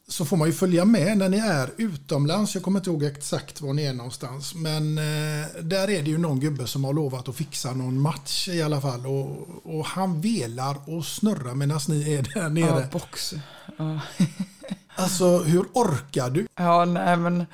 [0.07, 2.55] så får man ju följa med när ni är utomlands.
[2.55, 4.55] Jag kommer inte ihåg exakt var ni är någonstans.
[4.55, 8.47] Men eh, där är det ju någon gubbe som har lovat att fixa någon match
[8.47, 9.05] i alla fall.
[9.05, 12.81] Och, och han velar och snurrar medan ni är där nere.
[12.81, 13.33] Ja, box.
[13.77, 13.99] Ja.
[14.95, 16.47] alltså hur orkar du?
[16.55, 17.45] Ja, nej men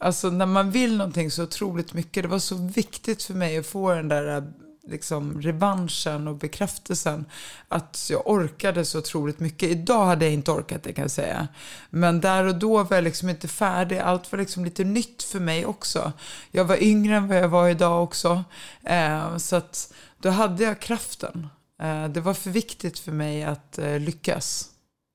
[0.00, 2.22] alltså när man vill någonting så otroligt mycket.
[2.22, 4.52] Det var så viktigt för mig att få den där
[4.90, 7.24] liksom revanschen och bekräftelsen.
[7.68, 9.68] Att jag orkade så otroligt mycket.
[9.68, 11.48] Idag hade jag inte orkat det kan jag säga.
[11.90, 13.98] Men där och då var jag liksom inte färdig.
[13.98, 16.12] Allt var liksom lite nytt för mig också.
[16.50, 18.44] Jag var yngre än vad jag var idag också.
[18.84, 21.48] Eh, så att då hade jag kraften.
[21.82, 24.70] Eh, det var för viktigt för mig att eh, lyckas.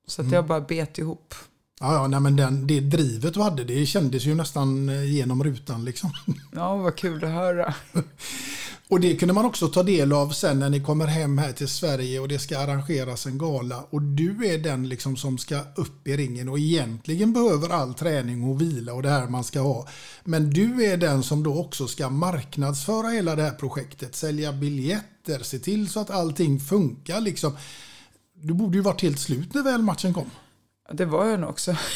[0.06, 0.34] Så att mm.
[0.34, 1.34] jag bara bet ihop.
[1.80, 5.44] Ja, ja nej, men den, det drivet du hade, det kändes ju nästan eh, genom
[5.44, 6.10] rutan liksom.
[6.52, 7.74] Ja, vad kul att höra.
[8.88, 11.68] Och det kunde man också ta del av sen när ni kommer hem här till
[11.68, 13.84] Sverige och det ska arrangeras en gala.
[13.90, 18.44] Och du är den liksom som ska upp i ringen och egentligen behöver all träning
[18.44, 19.88] och vila och det här man ska ha.
[20.24, 25.38] Men du är den som då också ska marknadsföra hela det här projektet, sälja biljetter,
[25.42, 27.56] se till så att allting funkar liksom.
[28.34, 30.30] Du borde ju varit helt slut när väl matchen kom.
[30.92, 31.76] Det var jag nog också.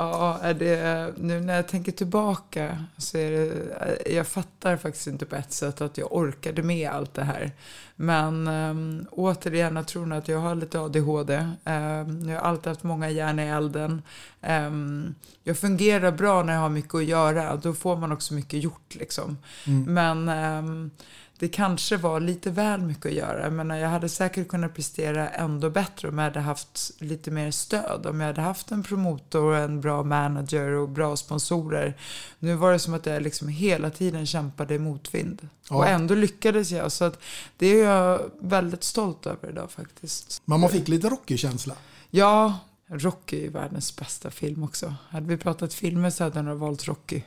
[0.00, 5.36] Ja, det, nu när jag tänker tillbaka så är det, jag fattar faktiskt inte på
[5.36, 7.52] ett sätt att jag orkade med allt det här.
[7.96, 11.36] Men um, återigen, jag tror nog att jag har lite ADHD.
[11.36, 14.02] Um, jag har alltid haft många järn i elden.
[14.42, 17.56] Um, jag fungerar bra när jag har mycket att göra.
[17.56, 19.38] Då får man också mycket gjort liksom.
[19.66, 19.94] Mm.
[19.94, 20.90] Men
[21.38, 23.42] det kanske var lite väl mycket att göra.
[23.42, 27.50] Jag, menar, jag hade säkert kunnat prestera ändå bättre om jag hade haft lite mer
[27.50, 28.06] stöd.
[28.06, 31.96] Om jag hade haft en promotor, en bra manager och bra sponsorer.
[32.38, 35.48] Nu var det som att jag liksom hela tiden kämpade i motvind.
[35.70, 35.76] Ja.
[35.76, 36.92] Och ändå lyckades jag.
[36.92, 37.18] Så att
[37.56, 40.42] det är jag väldigt stolt över idag faktiskt.
[40.44, 41.74] Men man fick lite Rocky-känsla?
[42.10, 42.58] Ja,
[42.90, 44.94] Rocky är världens bästa film också.
[45.08, 47.22] Hade vi pratat filmer så hade jag nog valt Rocky.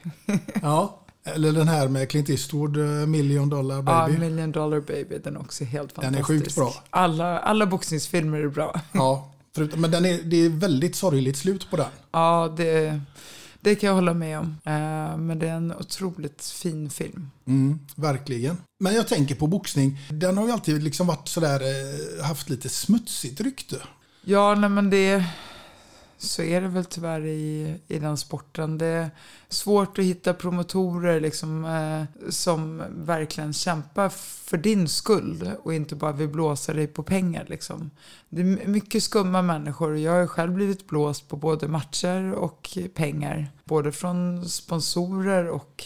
[0.62, 4.14] ja, eller den här med Clint Eastwood, eh, Million Dollar Baby.
[4.14, 5.18] Ja, Million Dollar Baby.
[5.18, 6.28] Den är också helt fantastisk.
[6.28, 6.74] Den är sjukt bra.
[6.90, 8.82] Alla, alla boxningsfilmer är bra.
[8.92, 9.32] Ja,
[9.76, 11.86] men den är, det är väldigt sorgligt slut på den.
[12.12, 13.02] Ja, det,
[13.60, 14.58] det kan jag hålla med om.
[14.66, 17.30] Eh, men det är en otroligt fin film.
[17.48, 18.58] Mm, verkligen.
[18.80, 20.00] Men jag tänker på boxning.
[20.10, 23.78] Den har ju alltid liksom varit sådär, eh, haft lite smutsigt rykte.
[24.24, 25.26] Ja, nej men det
[26.22, 28.78] så är det väl tyvärr i, i den sporten.
[28.78, 29.10] Det är
[29.50, 36.12] svårt att hitta promotorer liksom, eh, som verkligen kämpar för din skull och inte bara
[36.12, 37.46] vill blåsa dig på pengar.
[37.48, 37.92] Liksom.
[38.30, 39.98] Det är mycket skumma människor.
[39.98, 43.52] Jag har själv blivit blåst på både matcher och pengar.
[43.64, 45.84] Både från sponsorer och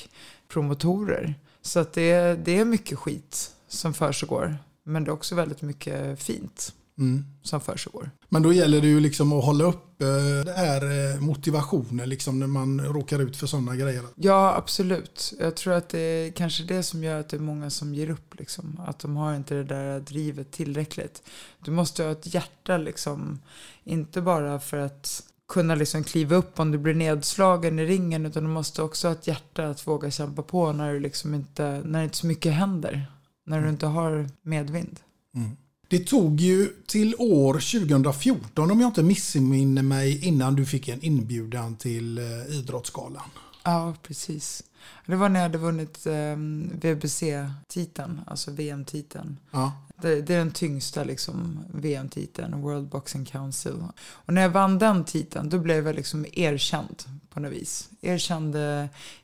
[0.48, 1.36] promotorer.
[1.62, 4.58] Så att det, det är mycket skit som försiggår.
[4.84, 7.26] Men det är också väldigt mycket fint mm.
[7.44, 8.12] som försiggår.
[8.30, 10.08] Men då gäller det ju liksom att hålla upp eh,
[10.46, 14.04] det här eh, motivationen liksom när man råkar ut för sådana grejer.
[14.16, 15.34] Ja, absolut.
[15.40, 18.10] Jag tror att det är kanske det som gör att det är många som ger
[18.10, 18.40] upp.
[18.40, 18.82] Liksom.
[18.88, 21.24] Att de har inte det där drivet tillräckligt.
[21.66, 23.40] Du måste ha ett hjärta liksom.
[23.84, 28.44] Inte bara för att kunna liksom kliva upp om du blir nedslagen i ringen utan
[28.44, 32.04] du måste också ha ett hjärta att våga kämpa på när, du liksom inte, när
[32.04, 33.12] inte så mycket händer.
[33.46, 35.00] När du inte har medvind.
[35.36, 35.58] Mm.
[35.88, 41.02] Det tog ju till år 2014 om jag inte missminner mig innan du fick en
[41.02, 43.30] inbjudan till eh, Idrottsgalan.
[43.63, 44.63] Ja, precis.
[45.06, 46.36] Det var när jag hade vunnit eh,
[46.71, 49.39] WBC-titeln, alltså VM-titeln.
[49.52, 49.71] Ja.
[50.02, 53.74] Det, det, är den tyngsta liksom, VM-titeln, World Boxing Council.
[54.02, 57.89] Och när jag vann den titeln, då blev jag liksom erkänd på något vis.
[58.02, 58.56] Erkänd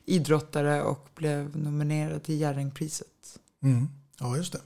[0.04, 3.38] idrottare och blev nominerad till Jerringpriset.
[3.62, 3.88] Mm.
[4.18, 4.60] Ja, just det.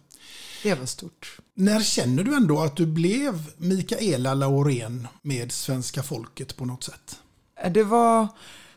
[0.66, 1.38] Det var stort.
[1.54, 7.20] När känner du ändå att du blev Mikaela Laurén med svenska folket på något sätt?
[7.60, 8.28] Eh, det var,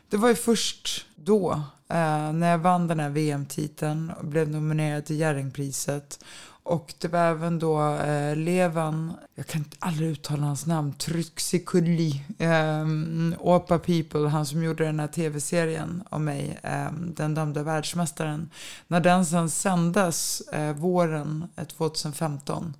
[0.08, 1.52] det var ju först då,
[1.88, 6.24] eh, när jag vann den här VM-titeln och blev nominerad till Jerringpriset.
[6.62, 12.86] Och det var även då eh, Levan, jag kan aldrig uttala hans namn, Tryksikulli, eh,
[13.38, 18.50] Opa People, han som gjorde den här tv-serien om mig, eh, Den dömda världsmästaren.
[18.86, 22.74] När den sen sändes eh, våren eh, 2015,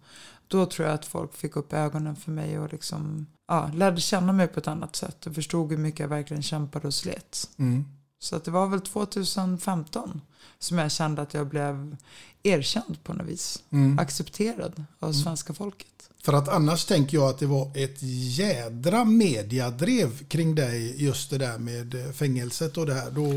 [0.48, 4.32] då tror jag att folk fick upp ögonen för mig och liksom, ja, lärde känna
[4.32, 7.50] mig på ett annat sätt och förstod hur mycket jag verkligen kämpade och slet.
[7.58, 7.84] Mm.
[8.20, 10.20] Så att det var väl 2015
[10.58, 11.96] som jag kände att jag blev
[12.42, 13.62] erkänd på något vis.
[13.70, 13.98] Mm.
[13.98, 15.14] Accepterad av mm.
[15.22, 15.86] svenska folket.
[16.22, 17.98] För att annars tänker jag att det var ett
[18.38, 23.10] jädra mediadrev kring dig just det där med fängelset och det här.
[23.10, 23.30] Då,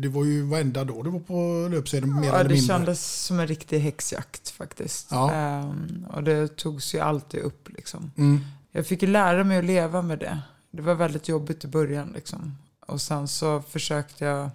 [0.00, 2.54] det var ju varenda dag det var på löpsedeln mer ja, eller mindre.
[2.54, 5.06] det kändes som en riktig häxjakt faktiskt.
[5.10, 5.60] Ja.
[5.62, 8.12] Um, och det togs ju alltid upp liksom.
[8.16, 8.40] Mm.
[8.72, 10.38] Jag fick ju lära mig att leva med det.
[10.70, 12.56] Det var väldigt jobbigt i början liksom.
[12.92, 14.50] Och sen så försökte jag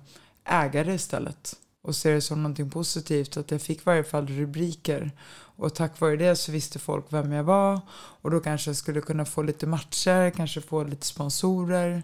[0.46, 1.56] äga det istället.
[1.82, 3.38] Och se det som någonting positivt.
[3.38, 5.12] Att jag fick i varje fall rubriker.
[5.34, 7.82] Och tack vare det så visste folk vem jag var.
[8.22, 12.04] Och då kanske jag skulle kunna få lite matcher, kanske få lite sponsorer.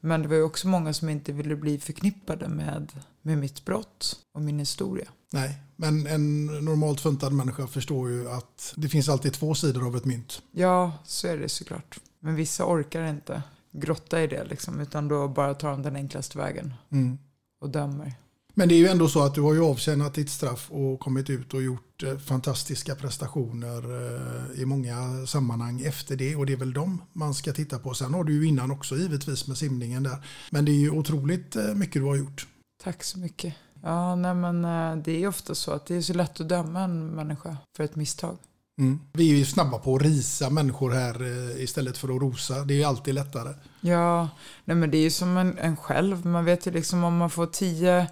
[0.00, 4.16] Men det var ju också många som inte ville bli förknippade med, med mitt brott
[4.34, 5.08] och min historia.
[5.32, 9.96] Nej, men en normalt funtad människa förstår ju att det finns alltid två sidor av
[9.96, 10.42] ett mynt.
[10.50, 12.00] Ja, så är det såklart.
[12.20, 16.38] Men vissa orkar inte grotta i det liksom, utan då bara tar de den enklaste
[16.38, 17.18] vägen Mm.
[17.60, 18.14] och dömer.
[18.54, 21.30] Men det är ju ändå så att du har ju avtjänat ditt straff och kommit
[21.30, 24.06] ut och gjort eh, fantastiska prestationer
[24.54, 27.94] eh, i många sammanhang efter det och det är väl dem man ska titta på.
[27.94, 30.26] Sen har du ju innan också givetvis med simningen där.
[30.50, 32.46] Men det är ju otroligt eh, mycket du har gjort.
[32.82, 33.54] Tack så mycket.
[33.82, 34.62] Ja, nej men
[35.02, 37.96] det är ofta så att det är så lätt att döma en människa för ett
[37.96, 38.36] misstag.
[38.78, 39.00] Mm.
[39.12, 42.64] Vi är ju snabba på att risa människor här eh, istället för att rosa.
[42.64, 43.54] Det är ju alltid lättare.
[43.80, 44.28] Ja,
[44.64, 46.26] nej men det är ju som en, en själv.
[46.26, 48.06] Man vet ju liksom om man får tio,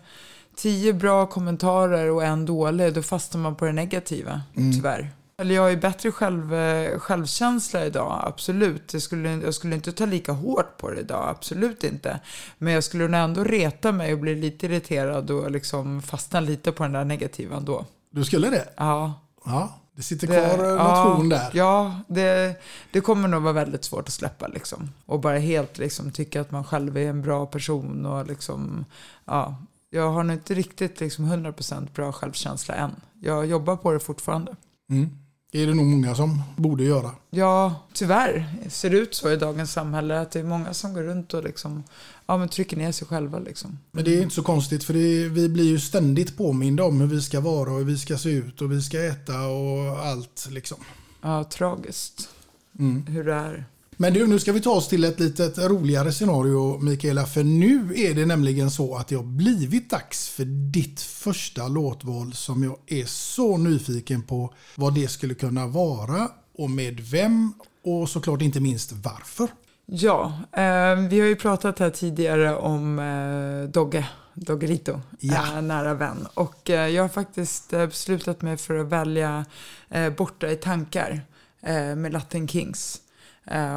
[0.56, 5.10] tio bra kommentarer och en dålig, då fastnar man på det negativa, tyvärr.
[5.40, 8.92] Eller jag har ju bättre själv, eh, självkänsla idag, absolut.
[8.92, 12.20] Jag skulle, jag skulle inte ta lika hårt på det idag, absolut inte.
[12.58, 16.82] Men jag skulle ändå reta mig och bli lite irriterad och liksom fastna lite på
[16.82, 17.86] den där negativa ändå.
[18.10, 18.68] Du skulle det?
[18.76, 19.12] Ja.
[19.44, 21.50] Ja, det sitter Det- kvar ja, nation där.
[21.52, 22.60] Ja, det,
[22.92, 24.90] det kommer nog vara väldigt svårt att släppa liksom.
[25.06, 28.84] Och bara helt liksom tycka att man själv är en bra person och liksom,
[29.24, 29.56] ja.
[29.90, 32.90] Jag har nog inte riktigt liksom 100% bra självkänsla än.
[33.22, 34.56] Jag jobbar på det fortfarande.
[34.90, 35.10] Mm.
[35.52, 37.10] Det är det nog många som borde göra.
[37.30, 41.02] Ja, tyvärr ser det ut så i dagens samhälle att det är många som går
[41.02, 41.84] runt och liksom,
[42.30, 43.38] ja, men trycker ner sig själva.
[43.38, 43.78] Liksom.
[43.92, 47.06] Men det är inte så konstigt för det, vi blir ju ständigt påminda om hur
[47.06, 50.48] vi ska vara och hur vi ska se ut och vi ska äta och allt
[50.50, 50.78] liksom.
[51.22, 52.28] Ja, tragiskt
[52.78, 53.06] Mm.
[53.06, 53.64] hur det är.
[53.96, 57.26] Men du, nu ska vi ta oss till ett litet roligare scenario Mikaela.
[57.26, 62.32] För nu är det nämligen så att det har blivit dags för ditt första låtval
[62.32, 67.52] som jag är så nyfiken på vad det skulle kunna vara och med vem
[67.84, 69.48] och såklart inte minst varför.
[69.92, 75.56] Ja, eh, vi har ju pratat här tidigare om eh, Dogge, Doggerito, Ja.
[75.56, 76.26] eh, nära vän.
[76.34, 79.44] Och eh, jag har faktiskt eh, beslutat mig för att välja
[79.88, 81.20] eh, Borta i tankar
[81.60, 83.00] eh, med Latin Kings.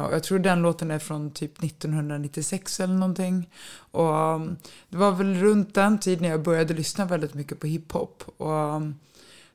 [0.06, 3.50] Och jag tror den låten är från typ 1996 eller någonting.
[3.90, 4.56] Och um,
[4.88, 8.24] det var väl runt den tiden jag började lyssna väldigt mycket på hiphop.
[8.36, 8.94] Och um,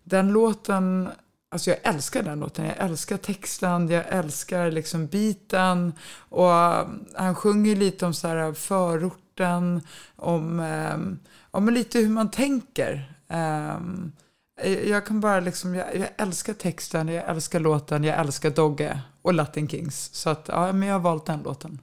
[0.04, 1.10] den låten,
[1.52, 2.66] alltså jag älskar den låten.
[2.66, 5.94] Jag älskar texten, jag älskar liksom beaten.
[6.30, 9.82] Och eh, han sjunger lite om så här förorten,
[10.16, 10.98] om, eh,
[11.52, 13.14] om lite hur man tänker.
[13.28, 13.78] Eh,
[14.90, 19.34] jag kan bara liksom, jag, jag älskar texten, jag älskar låten, jag älskar Dogge och
[19.34, 20.10] Latin Kings.
[20.14, 21.80] Så att, ja, men jag har valt den låten.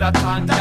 [0.00, 0.57] Egna jävla tankar.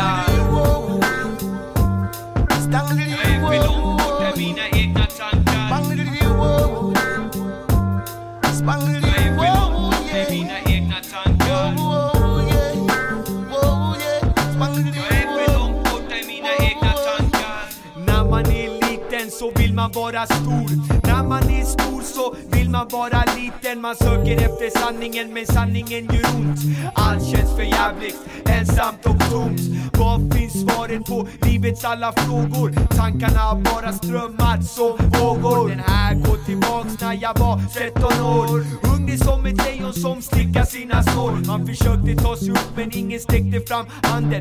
[32.08, 32.73] Livets frågor?
[32.95, 35.69] Tankarna har bara strömmat som vågor.
[35.69, 38.87] Den här går tillbaks när jag var 13 år.
[38.87, 43.19] Hungrig som ett lejon som slickar sina sår Man försökte ta sig upp men ingen
[43.19, 44.37] sträckte fram handen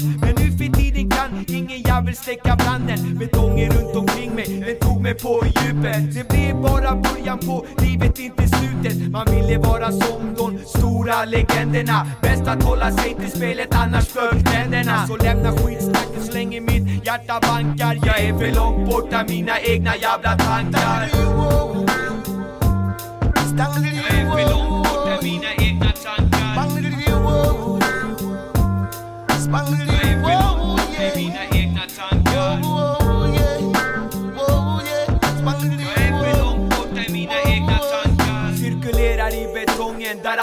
[17.40, 17.98] bankar.
[18.06, 20.75] Jag är för långt borta, mina egna jävla tankar.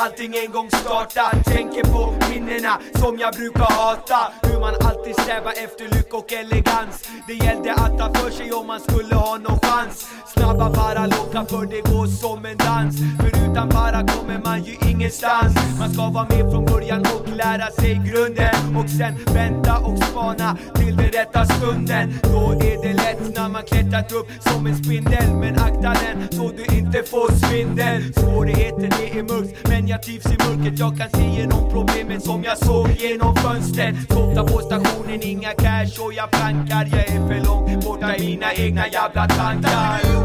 [0.04, 4.22] Allting en gång startat Tänker på minnena som jag brukar hata.
[4.42, 6.96] Hur man alltid strävar efter lycka och elegans.
[7.28, 10.08] Det gällde att ta för sig om man skulle ha någon chans.
[10.34, 12.96] Snabba bara locka för det går som en dans.
[13.20, 15.54] För utan bara kommer man ju ingenstans.
[15.80, 18.78] Man ska vara med från början och lära sig grunden.
[18.78, 22.14] Och sen vänta och spana till den rätta stunden.
[22.24, 25.28] Då är det lätt när man klättrat upp som en spindel.
[25.42, 30.04] Men akta den så du inte får svindel Svårigheten det är mörkt men jag jag
[30.04, 33.96] trivs i mörkret Jag kan se genom problemen som jag såg genom fönstret.
[34.10, 36.90] Softa på stationen, inga cash och jag plankar.
[36.92, 39.70] Jag är för långt borta i mina egna jävla tankar.
[39.70, 40.20] Jag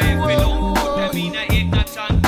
[0.00, 2.24] är för långt borta i mina egna tankar.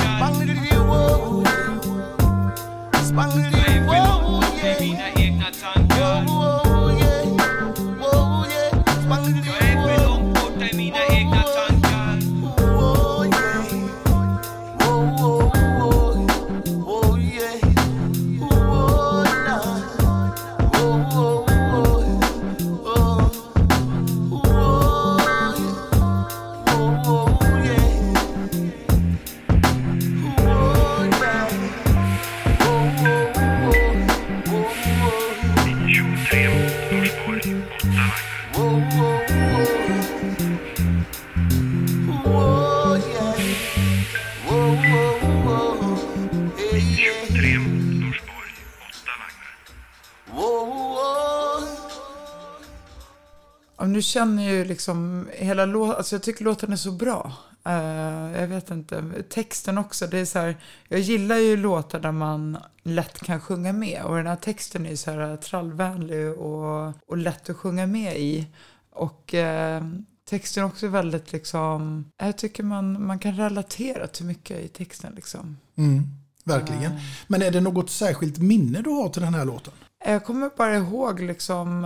[53.97, 57.33] Nu känner ju liksom hela låten, alltså jag tycker låten är så bra.
[57.65, 62.11] Eh, jag vet inte, texten också, det är så här, jag gillar ju låtar där
[62.11, 67.17] man lätt kan sjunga med och den här texten är så här trallvänlig och, och
[67.17, 68.47] lätt att sjunga med i.
[68.91, 69.83] Och eh,
[70.29, 75.13] texten är också väldigt liksom, jag tycker man, man kan relatera till mycket i texten
[75.15, 75.57] liksom.
[75.75, 76.03] Mm,
[76.43, 76.91] verkligen.
[77.27, 79.73] Men är det något särskilt minne du har till den här låten?
[80.05, 81.83] Jag kommer bara ihåg liksom,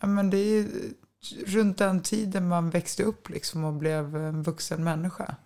[0.00, 0.66] ja men det är
[1.46, 5.36] runt den tiden man växte upp liksom och blev en vuxen människa.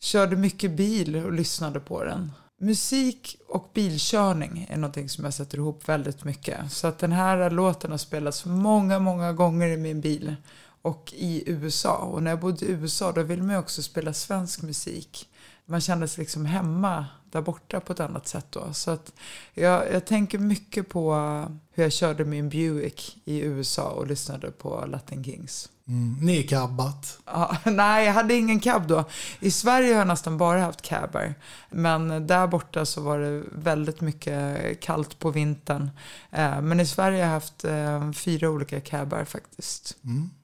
[0.00, 2.32] Körde mycket bil och lyssnade på den.
[2.60, 6.72] Musik och bilkörning är någonting som jag sätter ihop väldigt mycket.
[6.72, 10.36] Så att den här låten har spelats många, många gånger i min bil.
[10.82, 11.96] Och i USA.
[11.96, 15.28] Och när jag bodde i USA då ville man ju också spela svensk musik.
[15.66, 18.72] Man kände sig liksom hemma där borta på ett annat sätt då.
[18.72, 19.12] Så att
[19.54, 21.14] jag, jag tänker mycket på
[21.72, 25.68] hur jag körde min Buick i USA och lyssnade på Latin Kings.
[25.88, 27.18] Mm, nedkabbat.
[27.26, 29.04] Ja, nej, jag hade ingen cab då.
[29.40, 31.34] I Sverige har jag nästan bara haft cabbar.
[31.70, 35.90] Men där borta så var det väldigt mycket kallt på vintern.
[36.30, 39.96] Eh, Men i Sverige har jag haft eh, fyra olika cabbar faktiskt.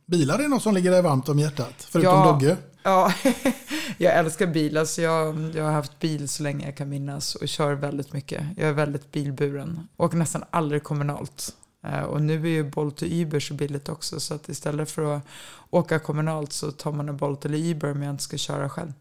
[0.07, 2.25] Bilar är något som ligger dig varmt om hjärtat, förutom Ja.
[2.33, 2.57] Dogge.
[2.83, 3.13] Ja,
[3.99, 7.35] jag älskar bilar så alltså, jag, jag har haft bil så länge jag kan minnas
[7.35, 8.45] och kör väldigt mycket.
[8.57, 9.89] Jag är väldigt bilburen.
[9.97, 11.55] och nästan aldrig kommunalt.
[11.85, 15.17] Eh, Och nu är ju Bolt och Uber så billigt också så att istället för
[15.17, 15.23] att
[15.71, 18.93] åka kommunalt så tar man en Bolt eller Uber om jag inte ska köra själv.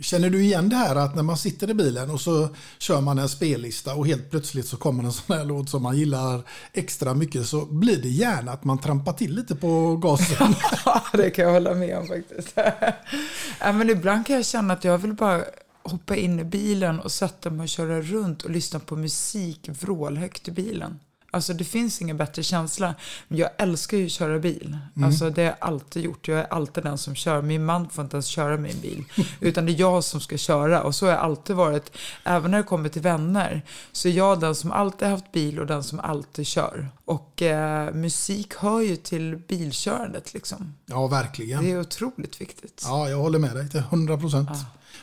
[0.00, 2.48] Känner du igen det här att när man sitter i bilen och så
[2.78, 5.96] kör man en spellista och helt plötsligt så kommer en sån här låt som man
[5.96, 6.42] gillar
[6.72, 10.54] extra mycket så blir det gärna att man trampar till lite på gasen.
[10.84, 12.52] Ja, det kan jag hålla med om faktiskt.
[13.60, 15.44] ja, men ibland kan jag känna att jag vill bara
[15.82, 20.48] hoppa in i bilen och sätta mig och köra runt och lyssna på musik vrålhögt
[20.48, 20.98] i bilen.
[21.30, 22.94] Alltså det finns ingen bättre känsla.
[23.28, 24.78] Jag älskar ju att köra bil.
[25.02, 26.28] Alltså det har jag alltid gjort.
[26.28, 27.42] Jag är alltid den som kör.
[27.42, 29.04] Min man får inte ens köra min bil.
[29.40, 30.82] Utan det är jag som ska köra.
[30.82, 31.92] Och så har jag alltid varit.
[32.24, 33.62] Även när det kommer till vänner.
[33.92, 36.88] Så är jag den som alltid haft bil och den som alltid kör.
[37.04, 40.74] Och eh, musik hör ju till bilkörandet liksom.
[40.86, 41.64] Ja, verkligen.
[41.64, 42.82] Det är otroligt viktigt.
[42.84, 44.50] Ja, jag håller med dig till 100 procent.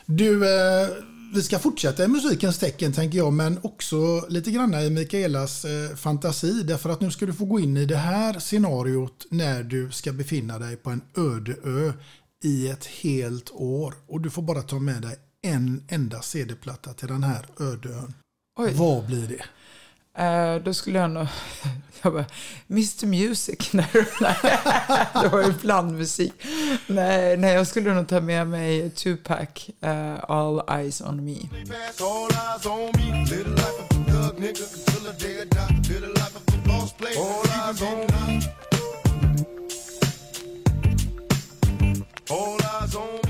[0.06, 0.88] Du, eh,
[1.34, 5.96] vi ska fortsätta i musikens tecken tänker jag, men också lite grann i Mikaelas eh,
[5.96, 6.62] fantasi.
[6.62, 10.12] Därför att nu ska du få gå in i det här scenariot när du ska
[10.12, 11.92] befinna dig på en öde ö
[12.44, 13.94] i ett helt år.
[14.06, 18.14] Och du får bara ta med dig en enda CD-platta till den här öde ön,
[18.58, 18.72] Oj.
[18.74, 19.44] vad blir det?
[20.18, 21.26] Eh, då skulle jag nog...
[22.02, 22.24] Jag bara,
[22.70, 23.72] Mr Music.
[23.72, 23.86] Nej,
[25.22, 26.32] det var ju blandmusik.
[26.86, 29.48] Nej, nej, jag skulle nog ta med mig Tupac,
[29.84, 31.36] uh, All Eyes On Me.
[42.30, 43.23] All eyes on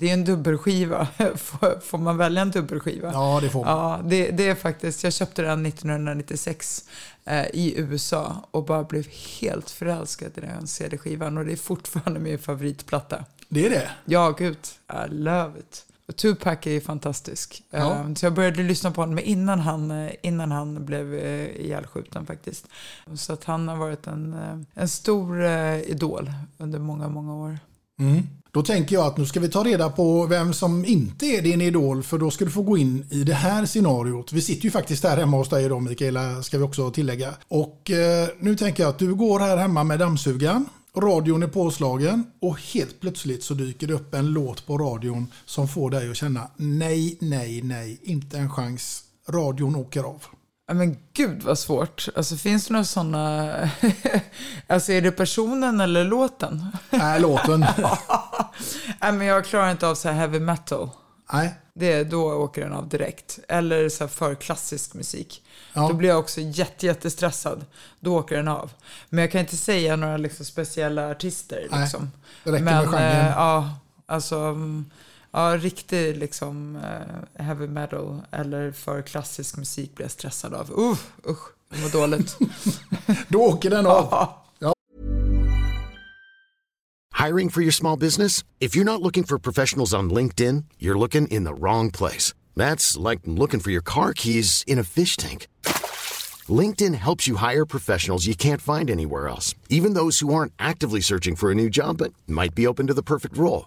[0.00, 1.06] det är en dubbelskiva.
[1.36, 3.12] Får, får man välja en dubbelskiva?
[3.12, 3.78] Ja, det får man.
[3.78, 6.84] Ja, det, det är faktiskt, jag köpte den 1996
[7.24, 9.06] eh, i USA och bara blev
[9.40, 13.24] helt förälskad i den CD-skivan och det är fortfarande min favoritplatta.
[13.48, 13.88] Det är det?
[14.04, 14.58] Ja, gud.
[15.06, 15.84] I love it.
[16.16, 17.62] Tupac är ju fantastisk.
[17.70, 17.94] Ja.
[17.94, 22.26] Eh, Så jag började lyssna på honom innan han, eh, innan han blev eh, ihjälskjuten
[22.26, 22.66] faktiskt.
[23.14, 25.44] Så att han har varit en, en stor
[25.86, 27.58] idol under många, många år.
[28.00, 28.22] Mm.
[28.52, 31.60] Då tänker jag att nu ska vi ta reda på vem som inte är din
[31.60, 34.32] idol för då ska du få gå in i det här scenariot.
[34.32, 37.34] Vi sitter ju faktiskt här hemma hos dig idag Mikaela, ska vi också tillägga.
[37.48, 42.24] Och eh, nu tänker jag att du går här hemma med dammsugaren, radion är påslagen
[42.40, 46.16] och helt plötsligt så dyker det upp en låt på radion som får dig att
[46.16, 49.04] känna nej, nej, nej, inte en chans.
[49.28, 50.22] Radion åker av.
[50.70, 52.08] Ja, men gud vad svårt.
[52.16, 53.54] Alltså finns det några sådana...
[54.66, 56.66] alltså är det personen eller låten?
[56.90, 57.60] Nej, låten.
[59.00, 60.90] Nej, men jag klarar inte av så här heavy metal.
[61.32, 61.54] Nej.
[61.74, 63.38] Det, då åker den av direkt.
[63.48, 65.42] Eller så för klassisk musik.
[65.72, 65.88] Ja.
[65.88, 67.64] Då blir jag också jätte, jättestressad.
[68.00, 68.70] Då åker den av.
[69.08, 71.66] Men jag kan inte säga några liksom speciella artister.
[71.70, 72.10] Nej, Liksom.
[72.44, 73.26] det räcker Men, med genren.
[73.26, 73.70] eh, ja,
[74.06, 74.56] alltså...
[75.30, 80.70] Ja, riktig liksom eh, heavy metal eller för klassisk musik blir jag stressad av.
[80.70, 80.98] Uh,
[81.28, 82.36] usch, det mår dåligt.
[83.28, 84.32] Då åker den av.
[84.58, 84.72] Ja.
[87.26, 88.44] Hiring for your small business?
[88.60, 92.34] If you're not looking for professionals on LinkedIn, you're looking in the wrong place.
[92.56, 95.46] That's like looking for your car keys in a fish tank.
[96.48, 101.00] LinkedIn helps you hire professionals you can't find anywhere else, even those who aren't actively
[101.00, 103.66] searching for a new job but might be open to the perfect role.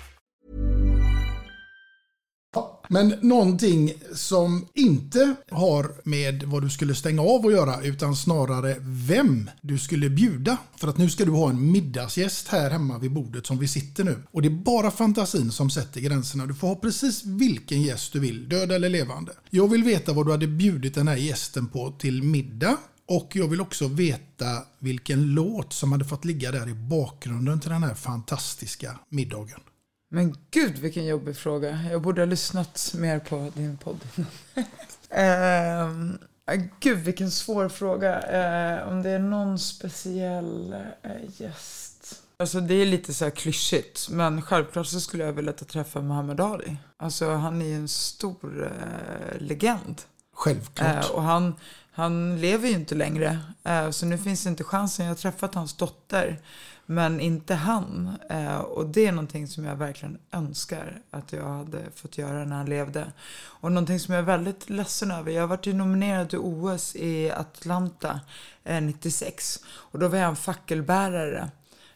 [2.93, 8.75] Men någonting som inte har med vad du skulle stänga av att göra utan snarare
[8.81, 10.57] vem du skulle bjuda.
[10.77, 14.03] För att nu ska du ha en middagsgäst här hemma vid bordet som vi sitter
[14.03, 14.23] nu.
[14.31, 16.45] Och det är bara fantasin som sätter gränserna.
[16.45, 19.31] Du får ha precis vilken gäst du vill, död eller levande.
[19.49, 22.77] Jag vill veta vad du hade bjudit den här gästen på till middag.
[23.07, 27.69] Och jag vill också veta vilken låt som hade fått ligga där i bakgrunden till
[27.69, 29.59] den här fantastiska middagen.
[30.13, 31.79] Men gud vilken jobbig fråga.
[31.91, 33.99] Jag borde ha lyssnat mer på din podd.
[35.09, 36.17] Ehm,
[36.79, 38.21] gud vilken svår fråga.
[38.21, 42.21] Eh, om det är någon speciell eh, gäst.
[42.37, 44.09] Alltså det är lite så här klyschigt.
[44.09, 46.75] Men självklart så skulle jag vilja träffa Muhammad Ali.
[46.97, 50.01] Alltså han är ju en stor eh, legend.
[50.33, 51.09] Självklart.
[51.09, 51.55] Och han,
[51.91, 53.39] han lever ju inte längre.
[53.91, 55.05] Så nu finns inte chansen.
[55.05, 56.39] Jag har träffat hans dotter.
[56.85, 58.17] Men inte han.
[58.29, 62.55] Eh, och det är någonting som jag verkligen önskar att jag hade fått göra när
[62.55, 63.11] han levde.
[63.43, 65.31] Och någonting som jag är väldigt ledsen över.
[65.31, 68.19] Jag varit ju nominerad till OS i Atlanta
[68.63, 69.59] eh, 96.
[69.67, 71.49] Och då var jag en fackelbärare.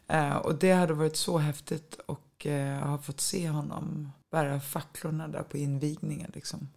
[0.08, 2.00] Eh, och det hade varit så häftigt.
[2.06, 6.32] Och eh, ha fått se honom bära facklorna där på invigningen.
[6.34, 6.68] Liksom.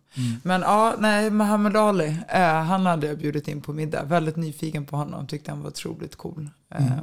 [0.43, 4.05] Men ja, nej, Muhammad Ali, eh, han hade jag bjudit in på middag.
[4.05, 6.51] Väldigt nyfiken på honom, tyckte han var otroligt cool.
[6.69, 6.99] Eh,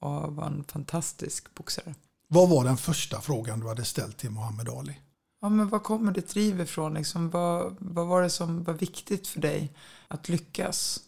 [0.00, 1.94] och var en fantastisk boxare.
[2.28, 4.98] Vad var den första frågan du hade ställt till Muhammad Ali?
[5.40, 6.94] Ja, men var kommer ditt driv ifrån?
[6.94, 9.72] Liksom, vad, vad var det som var viktigt för dig
[10.08, 11.00] att lyckas?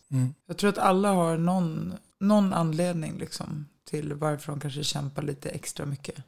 [0.46, 5.48] Jag tror att alla har någon, någon anledning liksom, till varför de kanske kämpar lite
[5.48, 6.24] extra mycket.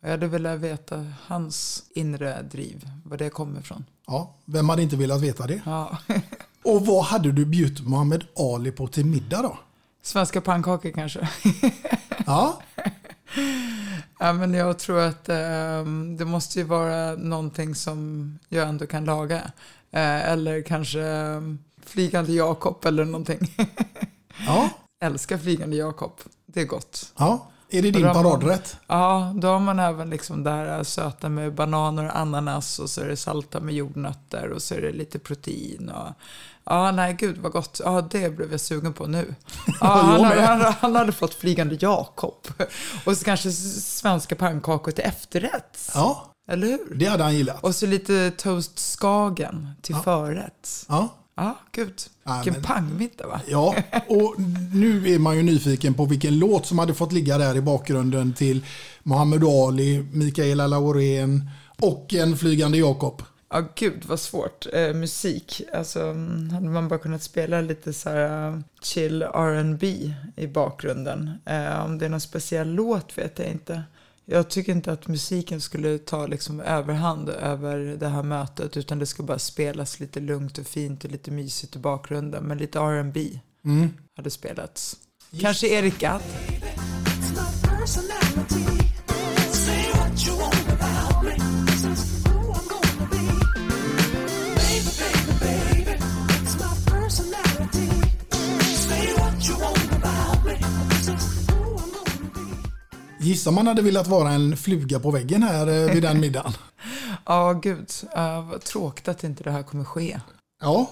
[0.00, 3.84] Jag hade velat veta hans inre driv, var det kommer ifrån.
[4.06, 5.62] Ja, vem hade inte velat veta det?
[5.64, 5.98] Ja.
[6.64, 9.58] Och vad hade du bjudit Muhammad Ali på till middag då?
[10.04, 11.28] Svenska pannkakor kanske.
[12.26, 12.60] Ja,
[14.18, 19.04] Ja, men jag tror att ehm, det måste ju vara någonting som jag ändå kan
[19.04, 19.36] laga.
[19.90, 23.38] Eh, eller kanske um, Flygande Jakob eller någonting.
[24.46, 24.70] ja,
[25.04, 26.20] Älskar Flygande Jakob.
[26.46, 27.12] Det är gott.
[27.18, 27.50] ja.
[27.74, 28.76] Är det din man- paradrätt?
[28.86, 33.00] Ja, då har man även liksom det här söta med bananer och ananas och så
[33.00, 35.88] är det salta med jordnötter och så är det lite protein.
[35.94, 36.08] Och,
[36.64, 37.80] ja, nej gud vad gott.
[37.84, 39.34] Ja, det blev jag sugen på nu.
[39.80, 42.34] Ja, han, hade, han, han hade fått Flygande Jakob.
[43.04, 45.90] Och så kanske svenska pannkakor till efterrätt.
[45.94, 46.94] Ja, Eller hur?
[46.94, 47.64] det hade han gillat.
[47.64, 50.86] Och så lite toast skagen till förrätt.
[50.88, 51.08] Ja.
[51.36, 51.94] Ja, gud.
[52.44, 53.40] Vilken pangmiddag va?
[53.48, 53.74] Ja,
[54.08, 54.34] och
[54.74, 58.32] nu är man ju nyfiken på vilken låt som hade fått ligga där i bakgrunden
[58.32, 58.64] till
[59.02, 63.22] Muhammad Ali, Mikaela Laurén och en flygande Jakob.
[63.50, 64.66] Ja, gud vad svårt.
[64.72, 66.06] Eh, musik, alltså
[66.52, 71.30] hade man bara kunnat spela lite så här eh, chill R&B i bakgrunden.
[71.44, 73.82] Eh, om det är någon speciell låt vet jag inte.
[74.26, 79.06] Jag tycker inte att musiken skulle ta liksom överhand över det här mötet utan det
[79.06, 82.44] ska bara spelas lite lugnt och fint och lite mysigt i bakgrunden.
[82.44, 83.40] Men lite R&B
[84.16, 84.96] hade spelats.
[85.40, 86.22] Kanske Erik Gadd.
[103.24, 106.52] Gissa man hade velat vara en fluga på väggen här eh, vid den middagen.
[107.26, 107.90] Ja, gud.
[108.16, 110.20] Uh, vad tråkigt att inte det här kommer ske.
[110.62, 110.90] Ja,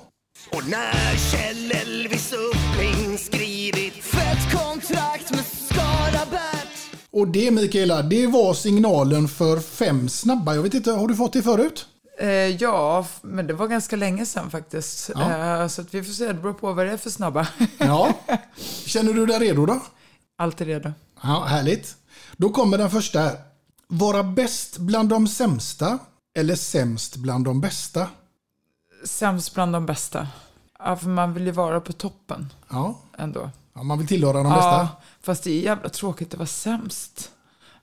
[0.53, 6.69] Och när Kjell Elvis Uppling skrivit fett kontrakt med Skarabert
[7.13, 10.55] och det Mikaela, det var signalen för fem snabba.
[10.55, 11.87] Jag vet inte, har du fått det förut?
[12.19, 15.11] Eh, ja, men det var ganska länge sedan faktiskt.
[15.15, 15.61] Ja.
[15.63, 17.49] Eh, så att vi får se, det beror på vad det är för snabba.
[17.79, 18.13] Ja.
[18.85, 19.81] Känner du dig redo då?
[20.39, 20.93] Alltid redo.
[21.23, 21.97] Ja, härligt.
[22.43, 23.37] Då kommer den första här.
[23.89, 25.99] Vara bäst bland de sämsta
[26.39, 28.09] eller sämst bland de bästa?
[29.05, 30.29] Sämst bland de bästa.
[30.79, 33.51] Ja, för man vill ju vara på toppen Ja, ändå.
[33.75, 34.89] ja man vill tillhöra de Ja, bästa.
[35.23, 37.31] fast det är jävla tråkigt att vara sämst.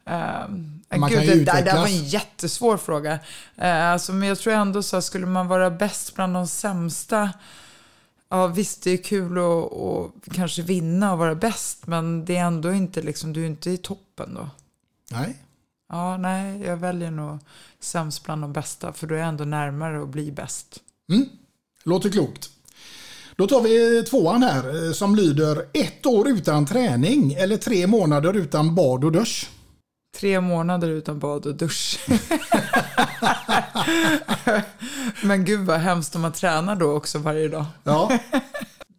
[0.05, 3.19] Um, Man gud, kan ju det, där, det var en jättesvår fråga.
[3.55, 7.29] Eh, alltså, men jag tror ändå så här, skulle man vara bäst bland de sämsta
[8.29, 12.45] Ja, visst det är kul att, att kanske vinna och vara bäst, men det är
[12.45, 14.49] ändå inte liksom, du är inte i toppen då.
[15.11, 15.37] Nej.
[15.89, 17.39] Ja, nej, jag väljer nog
[17.79, 20.79] sämst bland de bästa, för då är jag ändå närmare att bli bäst.
[21.83, 22.49] Låter klokt.
[23.35, 28.33] Då tar vi tvåan här eh, som lyder ett år utan träning eller tre månader
[28.33, 29.49] utan bad och dusch.
[30.17, 31.99] Tre månader utan bad och dusch.
[35.23, 37.65] Men gud vad hemskt om man tränar då också varje dag.
[37.83, 38.19] Ja.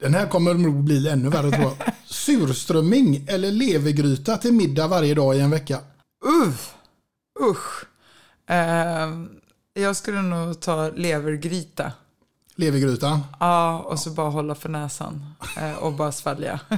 [0.00, 1.92] Den här kommer nog bli ännu värre tror jag.
[2.04, 5.80] Surströmming eller levergryta till middag varje dag i en vecka.
[6.44, 6.74] Uff,
[7.40, 7.84] usch.
[8.46, 9.28] Ehm,
[9.74, 11.92] jag skulle nog ta levergryta.
[12.54, 13.20] Levergrytan.
[13.40, 16.60] Ja, och så bara hålla för näsan eh, och bara svälja.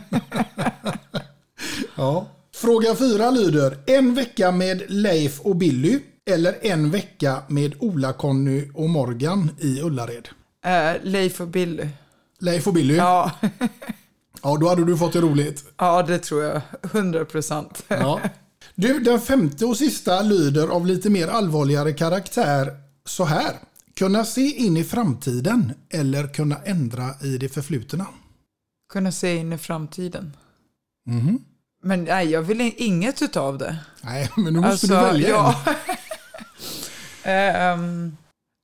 [1.97, 2.27] Ja.
[2.63, 5.99] Fråga fyra lyder en vecka med Leif och Billy
[6.31, 10.29] eller en vecka med Ola, Conny och Morgan i Ullared.
[10.65, 11.89] Eh, Leif och Billy.
[12.41, 12.97] Leif och Billy?
[12.97, 13.31] Ja.
[14.43, 15.65] Ja, då hade du fått det roligt.
[15.79, 16.61] ja, det tror jag.
[16.83, 17.85] 100 procent.
[17.89, 18.21] Ja.
[18.75, 22.71] Du, den femte och sista lyder av lite mer allvarligare karaktär
[23.05, 23.53] så här.
[23.97, 28.07] Kunna se in i framtiden eller kunna ändra i det förflutna.
[28.93, 30.37] Kunna se in i framtiden.
[31.07, 31.39] Mhm.
[31.83, 33.77] Men nej, jag vill in- inget utav det.
[34.03, 35.63] Nej, men nu måste Alltså, du välja ja.
[37.25, 38.17] Ehm,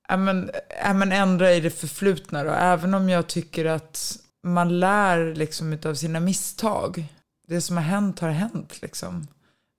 [0.07, 0.51] ja, men,
[0.83, 2.51] ja, men ändra i det förflutna då.
[2.51, 7.07] Även om jag tycker att man lär liksom utav sina misstag.
[7.47, 9.27] Det som har hänt har hänt liksom.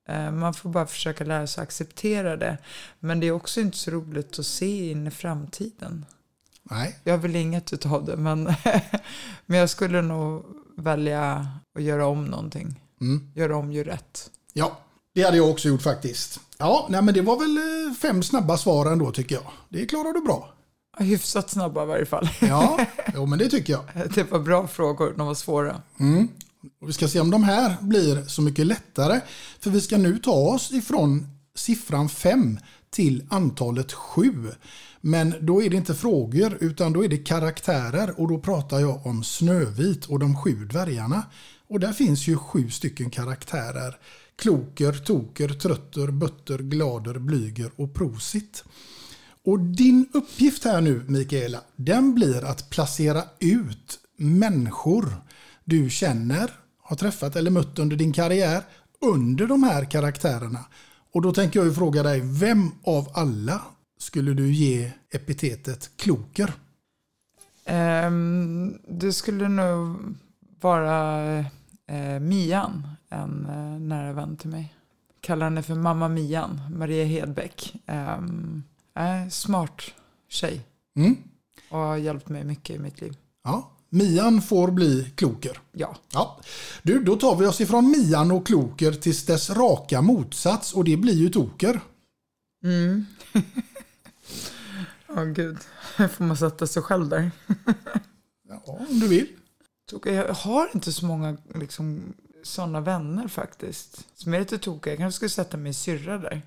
[0.09, 2.59] Eh, Man får bara försöka lära sig att acceptera det.
[2.99, 6.07] Men det är också inte så roligt att se in i framtiden.
[6.63, 6.99] Nej.
[7.05, 8.45] Jag vill inget utav det, men,
[9.47, 10.45] men jag skulle nog
[10.77, 11.47] välja
[11.79, 12.81] att göra om någonting.
[13.01, 13.33] Mm.
[13.35, 14.31] Göra om, gör rätt.
[14.53, 14.79] Ja,
[15.15, 16.41] det hade jag också gjort faktiskt.
[16.59, 19.45] Ja, nej, men det var väl eh, fem snabba svar ändå tycker jag.
[19.69, 20.55] Det klarar du bra.
[20.99, 22.29] Hyfsat snabba i varje fall.
[22.41, 23.85] Ja, jo, men det tycker jag.
[24.15, 25.83] Det var bra frågor, de var svåra.
[26.81, 29.21] Och vi ska se om de här blir så mycket lättare.
[29.61, 32.59] För vi ska nu ta oss ifrån siffran 5
[32.91, 34.51] till antalet sju.
[35.01, 39.07] Men då är det inte frågor utan då är det karaktärer och då pratar jag
[39.07, 41.23] om Snövit och de sju dvärgarna.
[41.71, 43.97] Och där finns ju sju stycken karaktärer.
[44.37, 48.65] Kloker, Toker, Trötter, Bötter, Glader, Blyger och Prosit.
[49.45, 55.15] Och din uppgift här nu Mikaela, den blir att placera ut människor
[55.65, 56.51] du känner,
[56.83, 58.63] har träffat eller mött under din karriär
[59.01, 60.65] under de här karaktärerna.
[61.13, 63.61] Och då tänker jag ju fråga dig, vem av alla
[63.99, 66.53] skulle du ge epitetet kloker?
[68.07, 69.97] Um, det skulle nog
[70.61, 71.45] vara
[71.91, 74.75] uh, Mian, en uh, nära vän till mig.
[75.21, 77.75] Kallar henne för mamma Mian, Maria Hedbeck.
[77.87, 78.63] Um,
[78.95, 79.83] äh, smart
[80.29, 80.61] tjej.
[80.97, 81.17] Mm.
[81.71, 83.17] Och har hjälpt mig mycket i mitt liv.
[83.45, 85.61] Ja, Mian får bli kloker.
[85.73, 85.97] Ja.
[86.13, 86.41] ja.
[86.83, 90.97] Du, då tar vi oss ifrån Mian och kloker till dess raka motsats och det
[90.97, 91.81] blir ju toker.
[92.65, 93.07] Mm.
[95.09, 95.59] Åh oh, gud,
[95.97, 97.31] får man sätta sig själv där?
[98.49, 99.27] ja, om du vill.
[100.05, 104.07] Jag har inte så många liksom, sådana vänner faktiskt.
[104.15, 104.93] Som är lite tokiga.
[104.93, 106.43] Jag kanske skulle sätta min syrra där.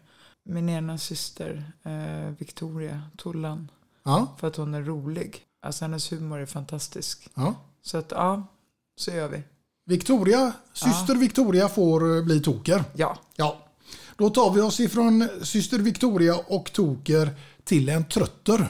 [0.45, 3.71] Min ena syster, eh, Victoria Tollan.
[4.03, 4.35] Ja.
[4.39, 5.41] För att hon är rolig.
[5.61, 7.29] Alltså hennes humor är fantastisk.
[7.33, 7.55] Ja.
[7.81, 8.47] Så att ja,
[8.95, 9.43] så gör vi.
[9.85, 11.19] Victoria, syster ja.
[11.19, 12.83] Victoria får eh, bli toker.
[12.93, 13.17] Ja.
[13.35, 13.57] Ja.
[14.17, 17.29] Då tar vi oss ifrån syster Victoria och toker
[17.63, 18.67] till en trötter.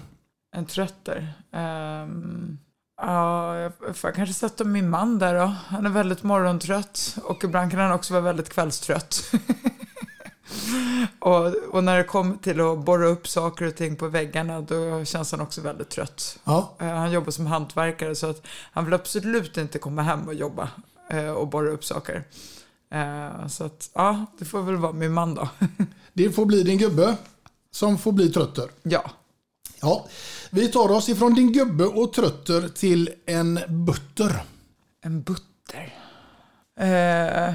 [0.56, 1.34] En trötter?
[1.52, 2.60] Um,
[3.06, 5.56] ja, jag får kanske sätta min man där då.
[5.68, 9.32] Han är väldigt morgontrött och ibland kan han också vara väldigt kvällstrött.
[11.20, 15.06] och, och, när det kommer till att borra upp saker och ting på väggarna då
[15.06, 16.40] känns han också väldigt trött.
[16.44, 16.76] Ja.
[16.82, 18.42] Uh, han jobbar som hantverkare så att
[18.72, 20.70] han vill absolut inte komma hem och jobba
[21.14, 22.24] uh, och borra upp saker.
[22.96, 25.50] Uh, så att ja, det får väl vara min man då.
[26.14, 27.18] det får bli din gubbe
[27.72, 28.70] som får bli trötter.
[28.84, 29.12] Ja.
[29.84, 30.08] Ja,
[30.50, 34.44] vi tar oss ifrån din gubbe och trötter till en butter.
[35.02, 35.94] En butter?
[36.80, 37.54] Eh,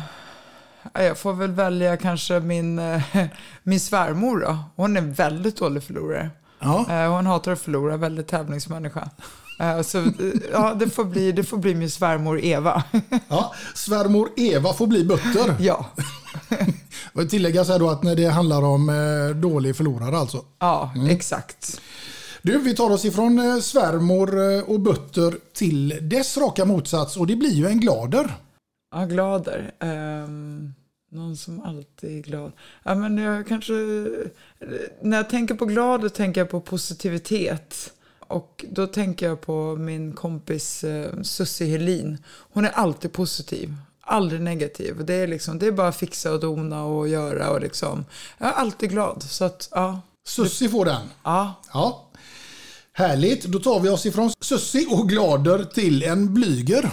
[1.05, 3.03] jag får väl välja kanske min, eh,
[3.63, 4.59] min svärmor då.
[4.77, 6.31] Hon är väldigt dålig förlorare.
[6.59, 6.87] Ja.
[6.91, 9.11] Eh, hon hatar att förlora, väldigt tävlingsmänniska.
[9.61, 10.05] Eh, så
[10.53, 12.83] ja, det, får bli, det får bli min svärmor Eva.
[13.29, 15.57] ja, svärmor Eva får bli butter.
[15.61, 15.87] Ja.
[17.13, 20.45] Och tillägga så här då att när det handlar om eh, dålig förlorare alltså.
[20.59, 21.11] Ja, mm.
[21.11, 21.81] exakt.
[22.49, 27.27] Du, vi tar oss ifrån eh, svärmor eh, och butter till dess raka motsats och
[27.27, 28.35] det blir ju en glader.
[28.95, 29.73] Ja, glader.
[29.81, 30.75] Um,
[31.11, 32.53] någon som alltid är glad.
[32.83, 33.73] Ja, men jag kanske...
[35.03, 37.93] När jag tänker på glader tänker jag på positivitet.
[38.19, 42.19] Och då tänker jag på min kompis eh, Sussi Helin.
[42.27, 43.75] Hon är alltid positiv.
[44.01, 45.05] Aldrig negativ.
[45.05, 47.51] Det är, liksom, det är bara fixa och dona och göra.
[47.51, 48.05] Och liksom,
[48.39, 49.23] jag är alltid glad.
[49.23, 50.01] Så att, ja.
[50.29, 51.03] Sussi får den.
[51.23, 51.55] Ja.
[51.73, 52.08] ja.
[52.99, 53.45] Härligt.
[53.45, 56.91] Då tar vi oss ifrån Sussi och Glader till en Blyger.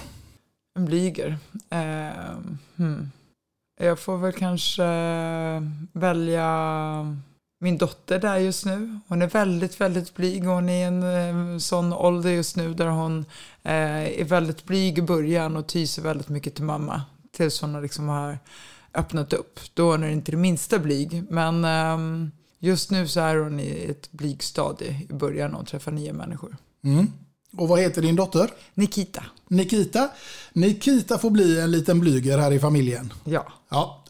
[0.78, 1.38] En Blyger.
[1.70, 2.38] Eh,
[2.76, 3.12] hmm.
[3.82, 4.84] Jag får väl kanske
[5.92, 6.48] välja
[7.60, 9.00] min dotter där just nu.
[9.08, 10.44] Hon är väldigt, väldigt blyg.
[10.44, 13.26] Hon är i en eh, sån ålder just nu där hon
[13.64, 17.02] eh, är väldigt blyg i början och tyser väldigt mycket till mamma.
[17.32, 18.40] Tills hon liksom har
[18.94, 19.60] öppnat upp.
[19.74, 21.24] Då är hon inte det minsta blyg.
[21.30, 21.98] Men eh,
[22.60, 26.58] just nu så är hon i ett blygstadie i början och träffar nya människor.
[26.84, 27.12] Mm.
[27.58, 28.50] Och vad heter din dotter?
[28.74, 29.24] Nikita.
[29.48, 30.10] Nikita.
[30.54, 33.14] Nikita får bli en liten blyger här i familjen.
[33.24, 33.46] Ja.
[33.70, 34.04] ja.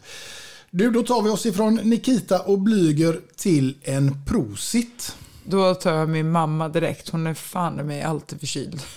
[0.72, 5.16] Du, då tar vi oss ifrån Nikita och Blyger till en Prosit.
[5.44, 7.10] Då tar jag min mamma direkt.
[7.10, 8.82] Hon är fan mig alltid förkyld.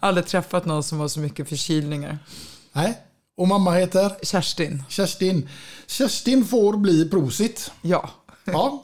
[0.00, 2.18] Aldrig träffat någon som har så mycket förkylningar.
[2.72, 3.05] Nej.
[3.36, 4.12] Och mamma heter?
[4.22, 4.82] Kerstin.
[4.88, 5.48] Kerstin.
[5.86, 7.70] Kerstin får bli Prosit.
[7.82, 8.10] Ja.
[8.44, 8.82] Ja.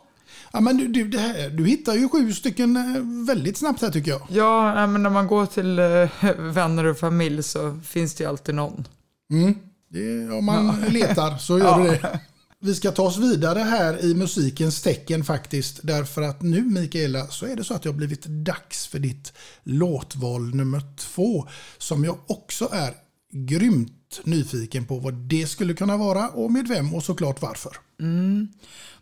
[0.53, 4.11] Ja, men du, du, här, du hittar ju sju stycken eh, väldigt snabbt här tycker
[4.11, 4.23] jag.
[4.29, 8.55] Ja, men när man går till äh, vänner och familj så finns det ju alltid
[8.55, 8.89] någon.
[9.31, 9.55] Mm.
[9.89, 10.89] Det, om man ja.
[10.93, 11.93] letar så gör ja.
[11.93, 12.21] det.
[12.61, 15.81] Vi ska ta oss vidare här i musikens tecken faktiskt.
[15.83, 19.33] Därför att nu Mikaela så är det så att det har blivit dags för ditt
[19.63, 21.49] låtval nummer två.
[21.79, 22.95] Som jag också är
[23.33, 27.77] grymt nyfiken på vad det skulle kunna vara och med vem och såklart varför.
[28.01, 28.49] Mm.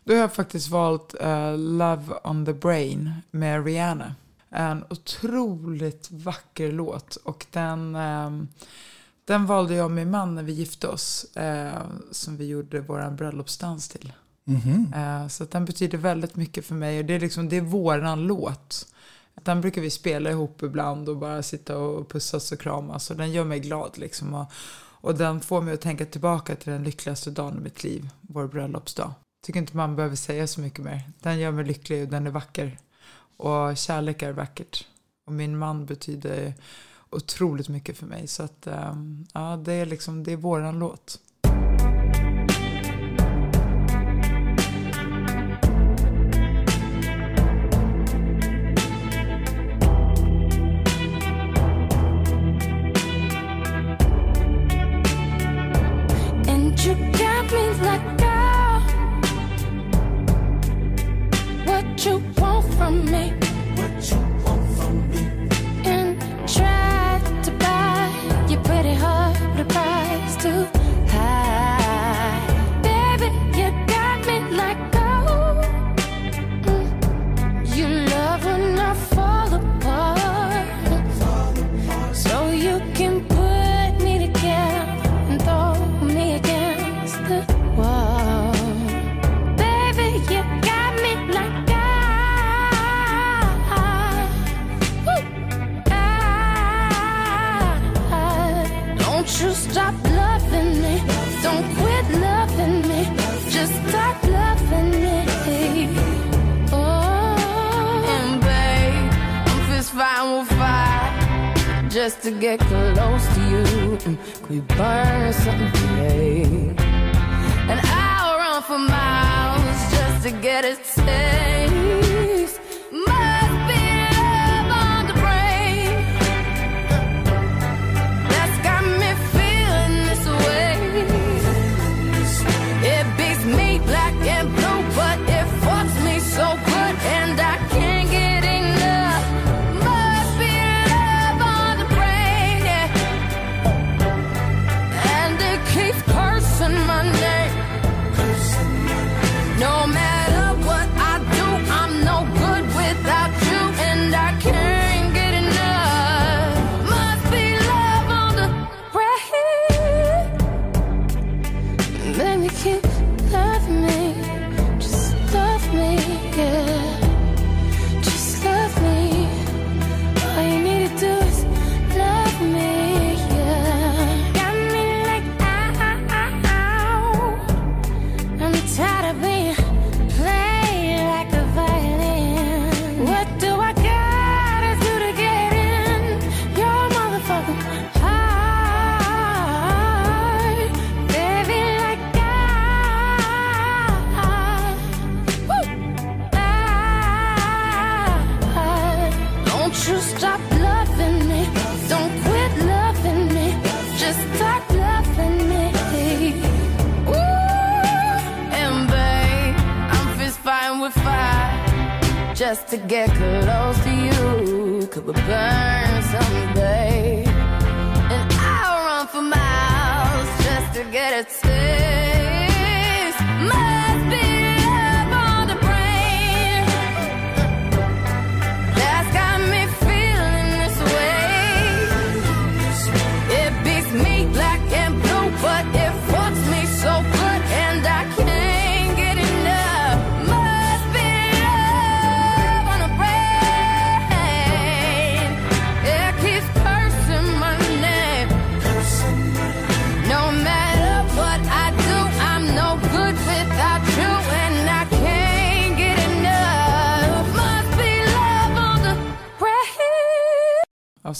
[0.03, 4.15] Då har jag faktiskt valt uh, Love on the Brain med Rihanna.
[4.49, 8.47] En otroligt vacker låt och den um,
[9.25, 11.23] den valde jag och min man när vi gifte oss.
[11.35, 14.13] Eh, som vi gjorde vår bröllopsdans till.
[14.47, 15.21] Mm -hmm.
[15.23, 16.99] eh, så den betyder väldigt mycket för mig.
[16.99, 18.87] Och det är, liksom, det är våran låt.
[19.43, 23.11] Den brukar vi spela ihop ibland och bara sitta och pussas och kramas.
[23.11, 24.33] Och den gör mig glad liksom.
[24.33, 24.51] Och,
[25.01, 28.09] och den får mig att tänka tillbaka till den lyckligaste dagen i mitt liv.
[28.21, 29.13] Vår bröllopsdag.
[29.45, 31.11] tycker inte man behöver säga så mycket mer.
[31.19, 32.77] Den gör mig lycklig och den är vacker.
[33.37, 34.87] Och kärlek är vackert.
[35.25, 36.53] Och min man betyder
[37.09, 38.27] otroligt mycket för mig.
[38.27, 41.19] Så att, ehm, ja, det är liksom, det är våran låt.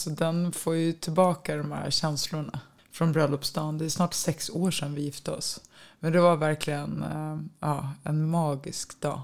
[0.02, 2.60] Alltså den får ju tillbaka de här känslorna
[2.92, 3.78] från bröllopsdagen.
[3.78, 5.62] Det är snart sex år sedan vi gifte oss.
[6.00, 9.22] Men det var verkligen eh, ja, en magisk dag.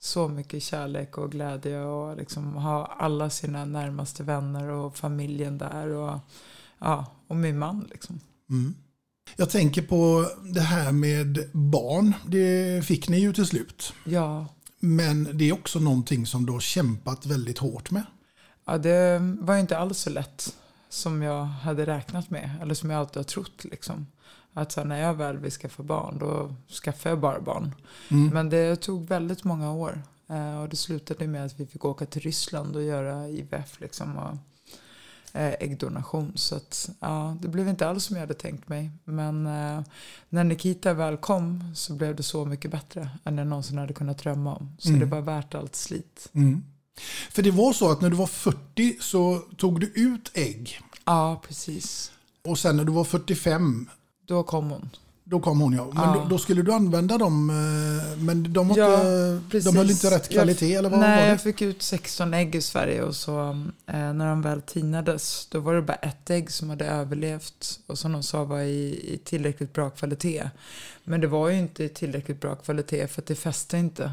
[0.00, 5.88] Så mycket kärlek och glädje och liksom ha alla sina närmaste vänner och familjen där
[5.88, 6.18] och,
[6.78, 8.20] ja, och min man liksom.
[9.36, 12.14] Jag tänker på det här med barn.
[12.26, 13.92] Det fick ni ju till slut.
[14.04, 14.46] Ja,
[14.80, 18.04] Men det är också någonting som du har kämpat väldigt hårt med.
[18.64, 20.56] Ja, det var inte alls så lätt
[20.88, 22.50] som jag hade räknat med.
[22.62, 23.64] Eller som jag alltid har trott.
[23.64, 24.06] Liksom.
[24.52, 26.54] Att så här, när jag väl vill skaffa barn, då
[26.84, 27.74] skaffar jag bara barn.
[28.32, 30.02] Men det tog väldigt många år.
[30.28, 33.80] Eh, och det slutade med att vi fick åka till Ryssland och göra IVF.
[33.80, 34.36] Liksom, och,
[35.40, 36.32] eh, äggdonation.
[36.34, 38.90] Så att, ja, det blev inte alls som jag hade tänkt mig.
[39.04, 39.82] Men eh,
[40.28, 44.18] när Nikita väl kom så blev det så mycket bättre än jag någonsin hade kunnat
[44.18, 44.76] drömma om.
[44.78, 46.28] Så det var värt allt slit.
[47.30, 50.80] För det var så att när du var 40 så tog du ut ägg.
[51.04, 52.12] Ja, precis.
[52.44, 53.88] Och sen när du var 45,
[54.26, 54.90] Då kom hon.
[55.26, 55.84] Då kom hon ja.
[55.94, 56.14] Men Ja.
[56.14, 59.64] Då, då skulle du använda dem, eh, men de, var Ja, inte, precis.
[59.72, 61.28] de höll inte rätt kvalitet jag, eller vad Nej, var det?
[61.28, 63.48] jag fick ut 16 ägg i Sverige och så
[63.86, 67.98] eh, när de väl tinades då var det bara ett ägg som hade överlevt och
[67.98, 70.50] som de sa var i, i tillräckligt bra kvalitet.
[71.04, 74.12] Men det var ju inte i tillräckligt bra kvalitet för att det fäste inte.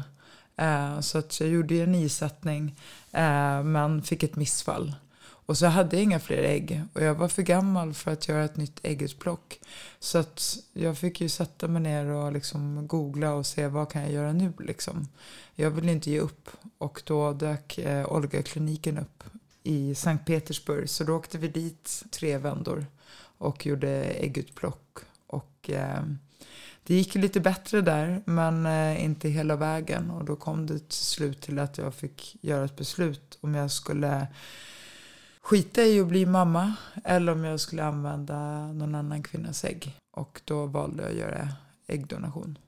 [0.56, 2.76] Eh, så att jag gjorde en isättning
[3.10, 4.94] eh, men fick ett missfall.
[5.46, 8.44] Och så hade jag inga fler ägg och jag var för gammal för att göra
[8.44, 9.60] ett nytt äggutplock.
[9.98, 14.02] Så att jag fick ju sätta mig ner och liksom googla och se vad kan
[14.02, 15.08] jag göra nu liksom.
[15.54, 19.24] Jag ville inte ge upp och då dök eh, Olga-kliniken upp
[19.62, 20.88] i Sankt Petersburg.
[20.88, 22.86] Så då åkte vi dit tre vändor
[23.38, 24.98] och gjorde äggutplock.
[25.26, 26.02] Och eh,
[26.86, 30.10] det gick lite bättre där men eh, inte hela vägen.
[30.10, 33.70] Och då kom det till slut till att jag fick göra ett beslut om jag
[33.70, 34.26] skulle
[35.40, 36.74] skita i att bli mamma
[37.04, 39.98] eller om jag skulle använda någon annan kvinnas ägg.
[40.10, 41.48] Och då valde jag att göra
[41.86, 42.58] äggdonation.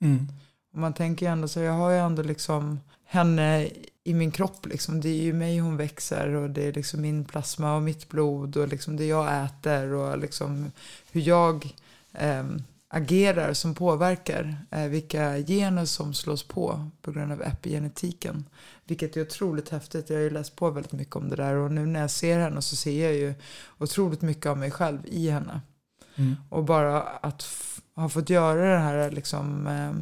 [0.00, 0.28] Mm.
[0.72, 3.68] Och man tänker ju ändå så, jag har ju ändå liksom henne
[4.04, 5.00] i min kropp liksom.
[5.00, 8.56] Det är ju mig hon växer och det är liksom min plasma och mitt blod
[8.56, 10.72] och liksom det jag äter och liksom
[11.12, 11.74] hur jag
[12.12, 12.62] ehm,
[12.94, 18.44] agerar som påverkar eh, vilka gener som slås på på grund av epigenetiken.
[18.84, 20.10] Vilket är otroligt häftigt.
[20.10, 22.38] Jag har ju läst på väldigt mycket om det där och nu när jag ser
[22.38, 23.34] henne så ser jag ju
[23.78, 25.60] otroligt mycket av mig själv i henne.
[26.16, 26.36] Mm.
[26.48, 27.46] Och bara att
[27.94, 29.92] ha fått göra den här liksom, eh,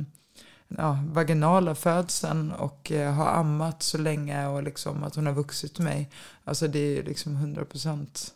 [0.79, 5.79] ja, vaginala födseln och eh, ha ammat så länge och liksom att hon har vuxit
[5.79, 6.11] mig.
[6.45, 8.33] Alltså det är liksom 100%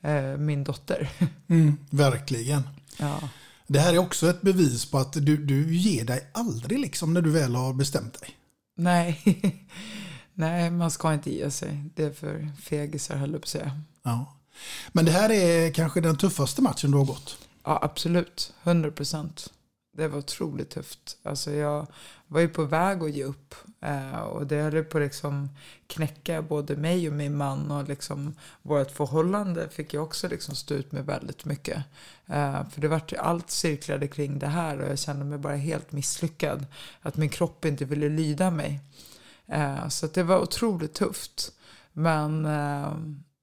[0.00, 1.10] eh, min dotter.
[1.48, 2.62] Mm, verkligen.
[2.98, 3.20] ja.
[3.68, 7.22] Det här är också ett bevis på att du, du ger dig aldrig liksom när
[7.22, 8.30] du väl har bestämt dig.
[8.76, 9.20] Nej.
[10.34, 11.84] Nej, man ska inte ge sig.
[11.94, 13.80] Det är för fegisar höll jag på att säga.
[14.02, 14.36] Ja.
[14.92, 17.38] Men det här är kanske den tuffaste matchen du har gått.
[17.64, 18.52] Ja, absolut.
[18.62, 19.52] 100 procent.
[19.96, 21.16] Det var otroligt tufft.
[21.22, 21.86] Alltså jag
[22.26, 23.54] var ju på väg att ge upp.
[23.80, 25.48] Eh, och det höll på att liksom
[25.86, 27.70] knäcka både mig och min man.
[27.70, 31.84] Och liksom vårt förhållande fick jag också liksom stå ut med väldigt mycket.
[32.26, 34.78] Eh, för det vart ju allt cirklade kring det här.
[34.80, 36.66] Och jag kände mig bara helt misslyckad.
[37.02, 38.80] Att min kropp inte ville lyda mig.
[39.46, 41.52] Eh, så det var otroligt tufft.
[41.92, 42.42] Men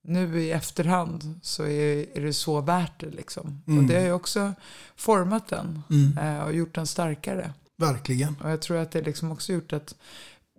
[0.03, 3.09] nu i efterhand så är, är det så värt det.
[3.09, 3.61] Liksom.
[3.65, 3.87] Och Mm.
[3.87, 4.53] det har ju också
[4.95, 6.43] format den Mm.
[6.43, 7.53] och gjort den starkare.
[7.77, 8.35] Verkligen.
[8.43, 9.95] Och jag tror att det liksom också gjort att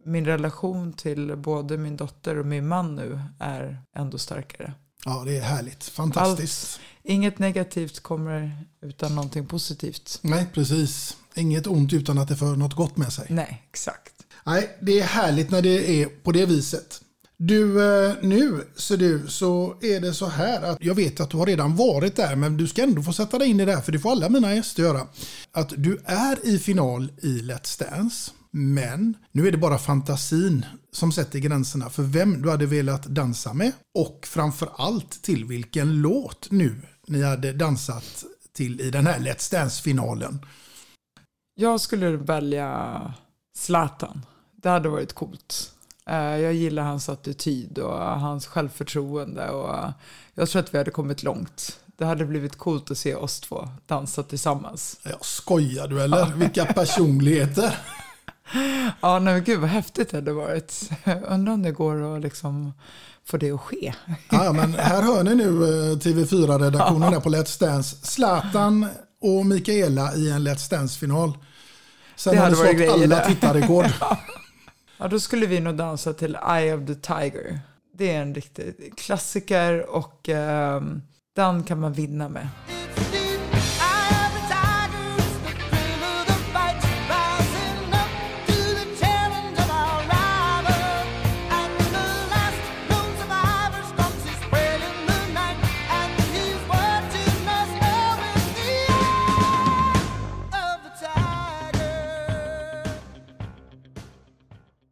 [0.05, 4.73] min relation till både min dotter och min man nu är ändå starkare.
[5.05, 5.85] Ja, det är härligt.
[5.85, 6.81] Fantastiskt.
[7.03, 10.19] Inget negativt kommer utan någonting positivt.
[10.23, 11.17] Nej, precis.
[11.35, 13.27] Inget ont utan att det för något gott med sig.
[13.31, 14.13] Nej, exakt.
[14.45, 17.01] Nej, det är härligt när det är på det viset.
[17.39, 21.37] Du, eh, nu ser du så är det så här att jag vet att du
[21.37, 23.83] har redan varit där men du ska ändå få sätta dig in i det här
[23.83, 25.07] för det får alla mina gäster göra.
[25.53, 31.13] Att du är i final i Let's Dance men nu är det bara fantasin som
[31.13, 36.51] sätter gränserna för vem du hade velat dansa med och framför allt till vilken låt
[36.51, 40.39] nu ni hade dansat till i den här Let's Dance-finalen.
[41.55, 43.15] Jag skulle välja
[43.57, 44.27] Zlatan.
[44.63, 45.76] Det hade varit coolt.
[46.11, 49.93] Eh, Jag gillar hans attityd och hans självförtroende och
[50.35, 51.79] jag tror att vi hade kommit långt.
[51.99, 55.01] Det hade blivit coolt att se oss två dansa tillsammans.
[55.03, 56.27] Ja, skojar du eller?
[56.37, 57.79] Vilka personligheter!
[59.01, 60.91] Ja, nej men gud vad häftigt det hade varit.
[61.29, 62.73] Undrar om det går att liksom
[63.25, 63.95] få det att ske.
[64.31, 67.97] Ja, men här hör ni nu eh, TV4-redaktionen där på Let's Dance.
[68.03, 68.87] Zlatan
[69.21, 71.39] och Mikaela i en Let's Dance-final.
[72.17, 73.87] Sen Det hade varit slått alla tittarrekord.
[74.01, 74.19] Ja,
[74.99, 77.61] då skulle vi nog dansa till Eye of the Tiger.
[77.95, 81.03] Det är en riktig klassiker och um,
[81.37, 82.49] den kan man vinna med.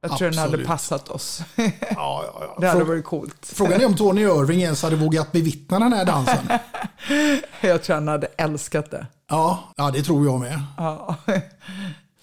[0.09, 0.67] Jag tror den hade Absolut.
[0.67, 1.43] passat oss.
[1.57, 1.65] Ja,
[1.97, 2.57] ja, ja.
[2.61, 3.53] Det hade Frå- varit coolt.
[3.55, 6.49] Frågan är om Tony Irving ens hade vågat bevittna den här dansen.
[7.61, 9.07] Jag tror han hade älskat det.
[9.29, 10.63] Ja, ja det tror jag med.
[10.77, 11.17] Ja.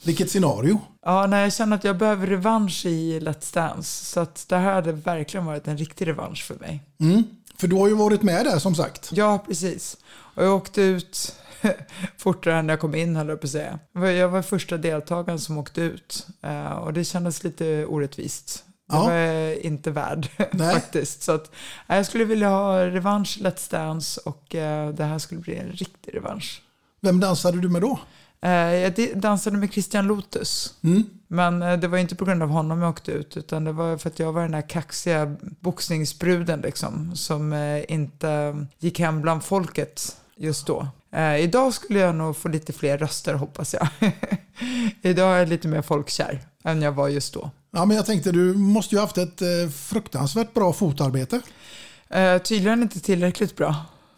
[0.04, 0.82] Vilket scenario.
[1.06, 4.06] Ja, nej, jag känner att jag behöver revansch i Let's Dance.
[4.06, 6.84] Så att det här hade verkligen varit en riktig revansch för mig.
[7.00, 7.24] Mm.
[7.58, 9.10] För du har ju varit med där som sagt.
[9.14, 9.98] Ja, precis.
[10.36, 11.36] Och jag åkte ut
[12.18, 13.80] fortare än jag kom in, höll jag på att säga.
[13.94, 16.28] Jag var första deltagaren som åkte ut.
[16.42, 18.64] eh, Och det kändes lite orättvist.
[18.90, 19.04] Det Ja.
[19.04, 20.28] var jag inte värd
[20.74, 21.24] faktiskt.
[21.24, 21.52] Så att,
[21.88, 25.56] eh, jag skulle vilja ha revansch i Let's Dance och eh, det här skulle bli
[25.58, 26.62] en riktig revansch.
[27.02, 28.00] Vem dansade du med då?
[28.44, 30.74] Jag dansade med Christian Lotus.
[30.84, 31.04] Mm.
[31.28, 34.10] Men det var inte på grund av honom jag åkte ut, utan det var för
[34.10, 37.54] att jag var den här kaxiga boxningsbruden liksom, som
[37.88, 40.88] inte gick hem bland folket just då.
[41.12, 43.88] Eh, idag skulle jag nog få lite fler röster hoppas jag.
[45.02, 47.52] idag är jag lite mer folkkär än jag var just då.
[47.72, 51.42] Ja, men jag tänkte du måste ju haft ett eh, fruktansvärt bra fotarbete.
[52.10, 53.76] Eh, tydligen inte tillräckligt bra.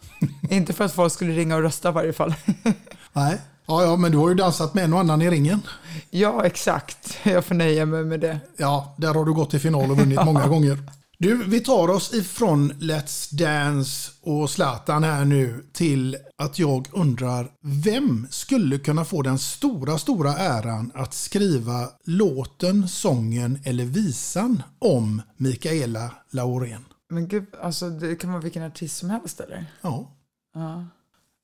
[0.50, 2.34] inte för att folk skulle ringa och rösta i varje fall.
[3.12, 3.40] Nej.
[3.66, 5.62] Ja, ja, men du har ju dansat med en och annan i ringen.
[6.10, 7.18] ja, exakt.
[7.22, 8.40] Jag får nöja mig med det.
[8.56, 10.78] Ja, där har du gått till final och vunnit många gånger.
[11.18, 17.50] Du, vi tar oss ifrån Let's Dance och Zlatan här nu till att jag undrar
[17.60, 25.22] vem skulle kunna få den stora, stora äran att skriva låten, sången eller visan om
[25.36, 26.84] Mikaela Laurén?
[27.08, 29.66] Men gud, alltså det kan vara vilken artist som helst eller?
[29.80, 30.10] Ja,
[30.54, 30.84] Ja.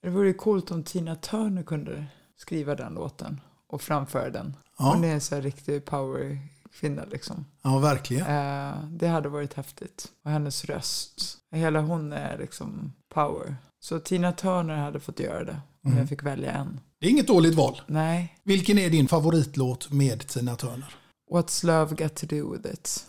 [0.02, 4.56] Det vore ju coolt om Tina Turner kunde skriva den låten och framföra den.
[4.78, 4.92] Ja.
[4.94, 7.44] Hon är en sån här riktig powerkvinna liksom.
[7.62, 8.26] ja verkligen.
[8.26, 10.12] Eh, det hade varit häftigt.
[10.24, 11.38] Och hennes röst.
[11.50, 13.56] Hela hon är liksom power.
[13.80, 16.80] Så Tina Turner hade fått göra det om jag fick välja en.
[17.00, 17.80] Det är inget dåligt val.
[17.86, 18.36] Nej.
[18.42, 20.94] Vilken är din favoritlåt med Tina Turner?
[21.30, 23.06] What's love got to do with it?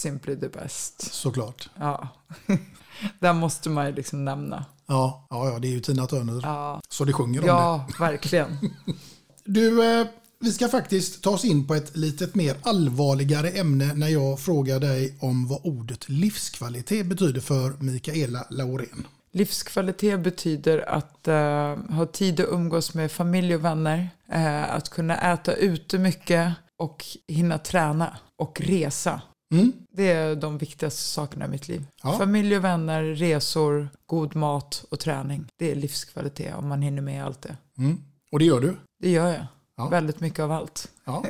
[0.00, 1.14] Simply the best.
[1.14, 1.70] Såklart.
[1.78, 2.08] Ja.
[3.18, 4.64] Den måste man ju liksom nämna.
[4.86, 6.40] Ja, ja, ja det är ju Tina Turner.
[6.42, 7.52] Ja, Så det sjunger om det.
[7.52, 8.58] ja verkligen.
[9.44, 10.06] Du, eh,
[10.40, 14.80] vi ska faktiskt ta oss in på ett litet mer allvarligare ämne när jag frågar
[14.80, 19.06] dig om vad ordet livskvalitet betyder för Mikaela Laurén.
[19.32, 25.32] Livskvalitet betyder att eh, ha tid att umgås med familj och vänner, eh, att kunna
[25.32, 29.20] äta ute mycket och hinna träna och resa.
[29.50, 29.72] Mm.
[29.92, 31.86] Det är de viktigaste sakerna i mitt liv.
[32.02, 32.18] Ja.
[32.18, 35.46] Familj och vänner, resor, god mat och träning.
[35.56, 37.56] Det är livskvalitet om man hinner med allt det.
[37.78, 38.02] Mm.
[38.32, 38.76] Och det gör du?
[39.02, 39.46] Det gör jag.
[39.76, 39.88] Ja.
[39.88, 40.88] Väldigt mycket av allt.
[41.04, 41.24] Ja.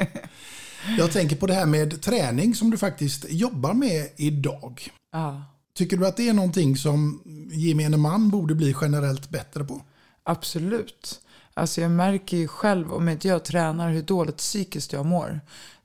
[0.99, 4.91] Jag tänker på det här med träning som du faktiskt jobbar med idag.
[5.13, 5.43] Ja,
[5.75, 9.83] Tycker du att det är någonting som gemene man borde bli generellt bättre på?
[10.23, 11.21] absolut.
[11.55, 15.41] Alltså jag märker ju själv om inte jag tränar hur dåligt psykiskt jag mår.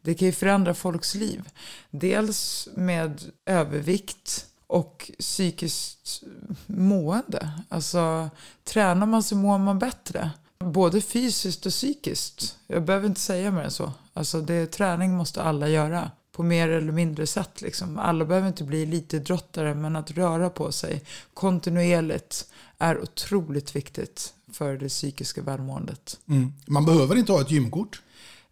[0.05, 1.49] Det kan ju förändra folks liv.
[1.91, 6.23] Dels med övervikt och psykiskt
[6.65, 7.51] mående.
[7.69, 8.29] Alltså
[8.63, 10.31] tränar man så mår man bättre.
[10.59, 12.57] Både fysiskt och psykiskt.
[12.67, 13.91] Jag behöver inte säga mer än så.
[14.13, 16.11] Alltså det, träning måste alla göra.
[16.31, 17.61] På mer eller mindre sätt.
[17.61, 17.99] Liksom.
[17.99, 21.03] Alla behöver inte bli elitidrottare men att röra på sig
[21.33, 22.47] kontinuerligt
[22.77, 26.19] är otroligt viktigt för det psykiska välmåendet.
[26.27, 26.53] Mm.
[26.65, 28.01] Man behöver inte ha ett gymkort.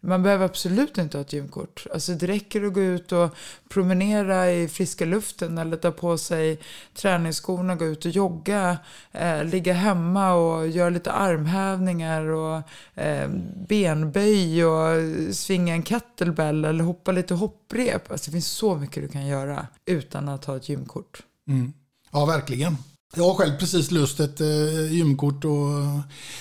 [0.04, 1.86] Man behöver absolut inte ha ett gymkort.
[1.92, 3.36] Alltså det räcker att gå ut och
[3.68, 6.58] promenera i friska luften eller ta på sig
[6.94, 8.78] träningsskorna, gå ut och jogga,
[9.12, 12.62] eh, ligga hemma och göra lite armhävningar och
[12.94, 13.28] eh,
[13.68, 18.10] benböj och svinga en kettlebell eller hoppa lite hopprep.
[18.10, 21.22] Alltså det finns så mycket du kan göra utan att ha ett gymkort.
[21.48, 21.72] Mm.
[22.12, 22.76] Ja, verkligen.
[23.16, 25.44] Jag har själv precis löst ett eh, gymkort.
[25.44, 25.68] Och,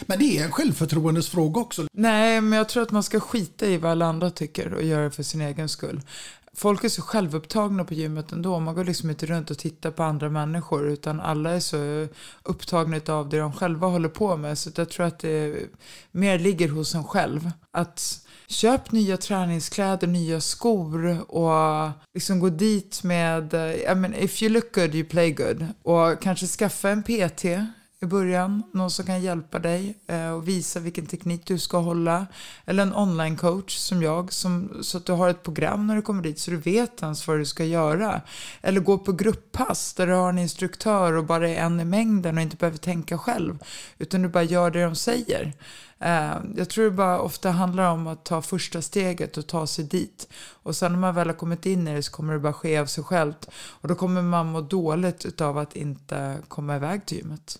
[0.01, 1.87] men det är en självförtroendesfråga också.
[1.93, 5.03] Nej, men jag tror att man ska skita i vad alla andra tycker och göra
[5.03, 6.01] det för sin egen skull.
[6.55, 8.59] Folk är så självupptagna på gymmet ändå.
[8.59, 12.07] Man går liksom inte runt och tittar på andra människor utan alla är så
[12.43, 14.57] upptagna av det de själva håller på med.
[14.57, 15.55] Så jag tror att det
[16.11, 17.51] mer ligger hos en själv.
[17.71, 18.22] Att
[18.53, 24.51] köp nya träningskläder, nya skor och liksom gå dit med, eh, I mean, if you
[24.53, 25.67] look good you play good.
[25.83, 27.45] Och kanske skaffa en PT
[28.03, 28.63] i början.
[28.73, 32.27] Någon som kan hjälpa dig eh, och visa vilken teknik du ska hålla.
[32.65, 36.01] Eller en online coach som jag, som, så att du har ett program när du
[36.01, 38.21] kommer dit så du vet ens vad du ska göra.
[38.61, 42.37] Eller gå på grupppass där du har en instruktör och bara är en i mängden
[42.37, 43.57] och inte behöver tänka själv.
[43.97, 45.53] Utan du bara gör det de säger.
[46.03, 49.85] Eh, Jag tror det bara ofta handlar om att ta första steget och ta sig
[49.85, 50.27] dit.
[50.63, 52.77] Och sen när man väl har kommit in i det så kommer det bara ske
[52.77, 53.49] av sig självt.
[53.81, 57.59] Och då kommer man må dåligt utav att inte komma iväg till gymmet.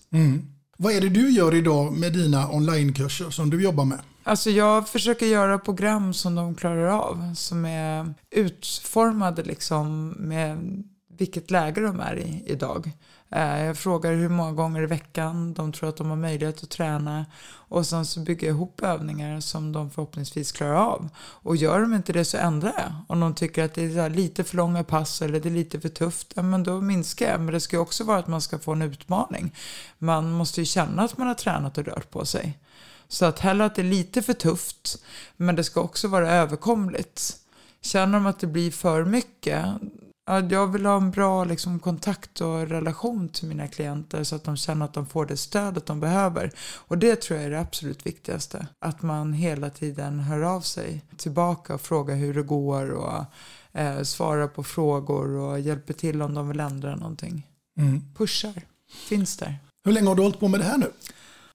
[0.76, 3.98] Vad är det du gör idag med dina onlinekurser som du jobbar med?
[4.22, 7.34] Alltså jag försöker göra program som de klarar av.
[7.34, 10.82] Som är utformade liksom med
[11.18, 12.90] vilket läge de är i idag.
[13.30, 16.70] Eh, jag frågar hur många gånger i veckan de tror att de har möjlighet att
[16.70, 17.26] träna
[17.68, 21.08] och sen så bygger jag ihop övningar som de förhoppningsvis klarar av.
[21.16, 22.92] Och gör de inte det så ändrar jag.
[23.08, 25.88] Om de tycker att det är lite för långa pass eller det är lite för
[25.88, 27.40] tufft, ja, men då minskar jag.
[27.40, 29.54] Men det ska ju också vara att man ska få en utmaning.
[29.98, 32.58] Man måste ju känna att man har tränat och rört på sig.
[33.08, 35.02] Så att hellre att det är lite för tufft,
[35.36, 37.36] men det ska också vara överkomligt.
[37.80, 39.66] Känner de att det blir för mycket,
[40.26, 44.56] jag vill ha en bra liksom, kontakt och relation till mina klienter så att de
[44.56, 46.52] känner att de får det stödet de behöver.
[46.76, 48.66] Och det tror jag är det absolut viktigaste.
[48.78, 53.24] Att man hela tiden hör av sig tillbaka och frågar hur det går och
[53.72, 57.46] eh, svarar på frågor och hjälper till om de vill ändra någonting.
[58.16, 58.62] Pushar,
[59.08, 59.58] finns där.
[59.84, 60.90] Hur länge har du hållit på med det här nu?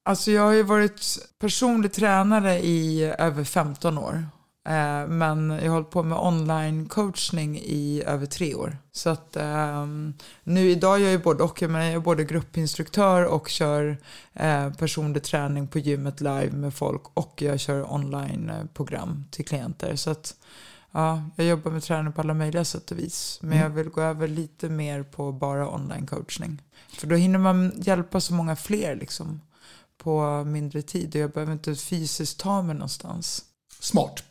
[0.03, 4.25] Alltså jag har ju varit personlig tränare i över 15 år.
[4.67, 8.77] Eh, Men jag har hållit på med online coachning i över tre år.
[8.91, 10.13] Så att ehm,
[10.43, 11.61] nu idag gör jag både och.
[11.61, 13.97] Jag, menar, jag är både gruppinstruktör och kör
[14.33, 17.01] eh, personlig träning på gymmet live med folk.
[17.13, 19.95] Och jag kör online-program till klienter.
[19.95, 20.35] Så att
[20.91, 23.39] ja, jag jobbar med träning på alla möjliga sätt och vis.
[23.41, 26.61] Men jag vill gå över lite mer på bara online coachning.
[26.89, 29.41] För då hinner man hjälpa så många fler liksom
[29.97, 33.45] på mindre tid och jag behöver inte fysiskt ta mig någonstans.
[33.79, 34.23] Smart.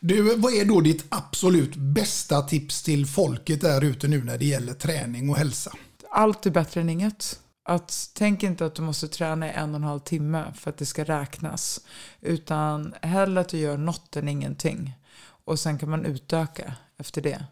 [0.00, 4.44] Du, vad är då ditt absolut bästa tips till folket där ute nu när det
[4.44, 5.72] gäller träning och hälsa?
[6.10, 7.40] Allt är bättre än inget.
[7.64, 10.78] Att, tänk inte att du måste träna i en och en halv timme för att
[10.78, 11.80] det ska räknas.
[12.20, 14.98] Utan hellre att du gör något än ingenting.
[15.44, 17.44] Och sen kan man utöka efter det.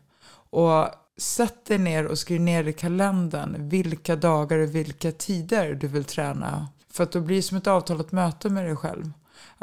[0.51, 0.89] Och
[1.19, 6.05] sätt dig ner och skriv ner i kalendern vilka dagar och vilka tider du vill
[6.05, 6.69] träna.
[6.91, 9.12] För att då blir det som ett avtalat möte med dig själv.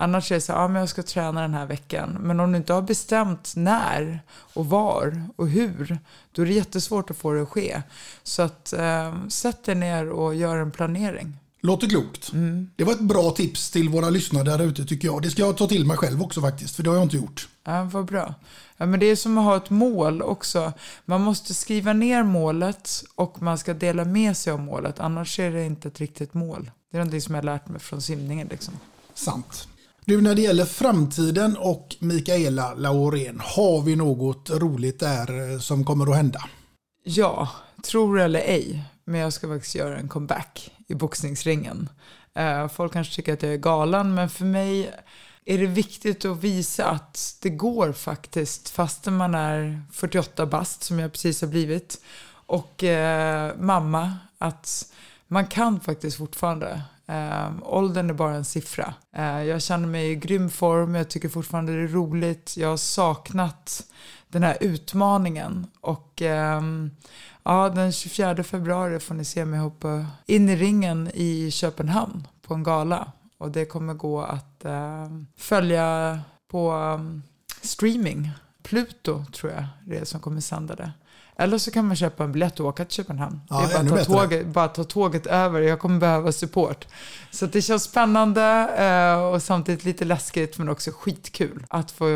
[0.01, 2.17] Annars är det så här, ja men jag ska träna den här veckan.
[2.19, 5.99] Men om du inte har bestämt när och var och hur,
[6.31, 7.81] då är det jättesvårt att få det att ske.
[8.23, 11.37] Så att eh, sätt dig ner och gör en planering.
[11.61, 12.31] Låter klokt.
[12.75, 15.21] Det var ett bra tips till våra lyssnare där ute tycker jag.
[15.21, 17.49] Det ska jag ta till mig själv också faktiskt, för det har jag inte gjort.
[17.63, 18.33] Ja, vad bra.
[18.77, 20.73] Ja, men det är som att ha ett mål också.
[21.05, 24.99] Man måste skriva ner målet och man ska dela med sig av målet.
[24.99, 26.71] Annars är det inte ett riktigt mål.
[26.91, 28.47] Det är någonting som jag har lärt mig från simningen.
[28.47, 28.73] Liksom.
[29.13, 29.67] Sant.
[30.05, 35.85] Du, när det gäller framtiden och Mikaela Laurén, har vi något roligt där eh, som
[35.85, 36.41] kommer att hända?
[37.03, 37.49] Ja,
[37.83, 41.89] tror eller ej, men jag ska faktiskt göra en comeback i boxningsringen.
[42.33, 44.93] Eh, folk kanske tycker att jag är galen, men för mig
[45.45, 50.99] är det viktigt att visa att det går faktiskt, fastän man är 48 bast, som
[50.99, 52.01] jag precis har blivit,
[52.31, 54.93] och eh, mamma, att
[55.27, 56.81] man kan faktiskt fortfarande.
[57.11, 58.93] Eh, åldern är bara en siffra.
[59.15, 62.57] Eh, jag känner mig i grym form, jag tycker fortfarande det är roligt.
[62.57, 63.83] Jag har saknat
[64.27, 65.67] den här utmaningen.
[65.81, 66.61] Och eh,
[67.43, 72.53] ja, den 24 februari får ni se mig hoppa in i ringen i Köpenhamn på
[72.53, 73.11] en gala.
[73.37, 75.07] Och det kommer gå att eh,
[75.37, 76.19] följa
[76.51, 77.23] på um,
[77.61, 78.31] streaming.
[78.63, 80.91] Pluto tror jag det är som kommer sända det.
[81.41, 83.41] Eller så kan man köpa en biljett och åka till Köpenhamn.
[83.49, 85.61] Ja, det är bara att, ta tåget, bara ta tåget över.
[85.61, 86.87] Jag kommer behöva support.
[87.31, 92.09] Så det känns spännande eh, och samtidigt lite läskigt men också skitkul att få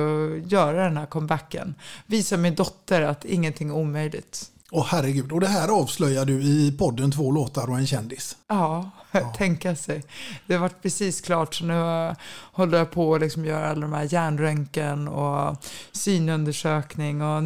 [0.45, 1.75] göra den här comebacken.
[2.05, 4.51] Visa min dotter att ingenting är omöjligt.
[4.71, 8.37] Åh herregud, och det här avslöjar du i podden Två låtar och en kändis.
[8.47, 8.91] Ja,
[9.37, 10.03] tänka sig.
[10.47, 12.15] Det har varit precis klart så nu
[12.51, 15.57] håller jag på att liksom göra alla de här hjärnröntgen och
[15.91, 17.43] synundersökning och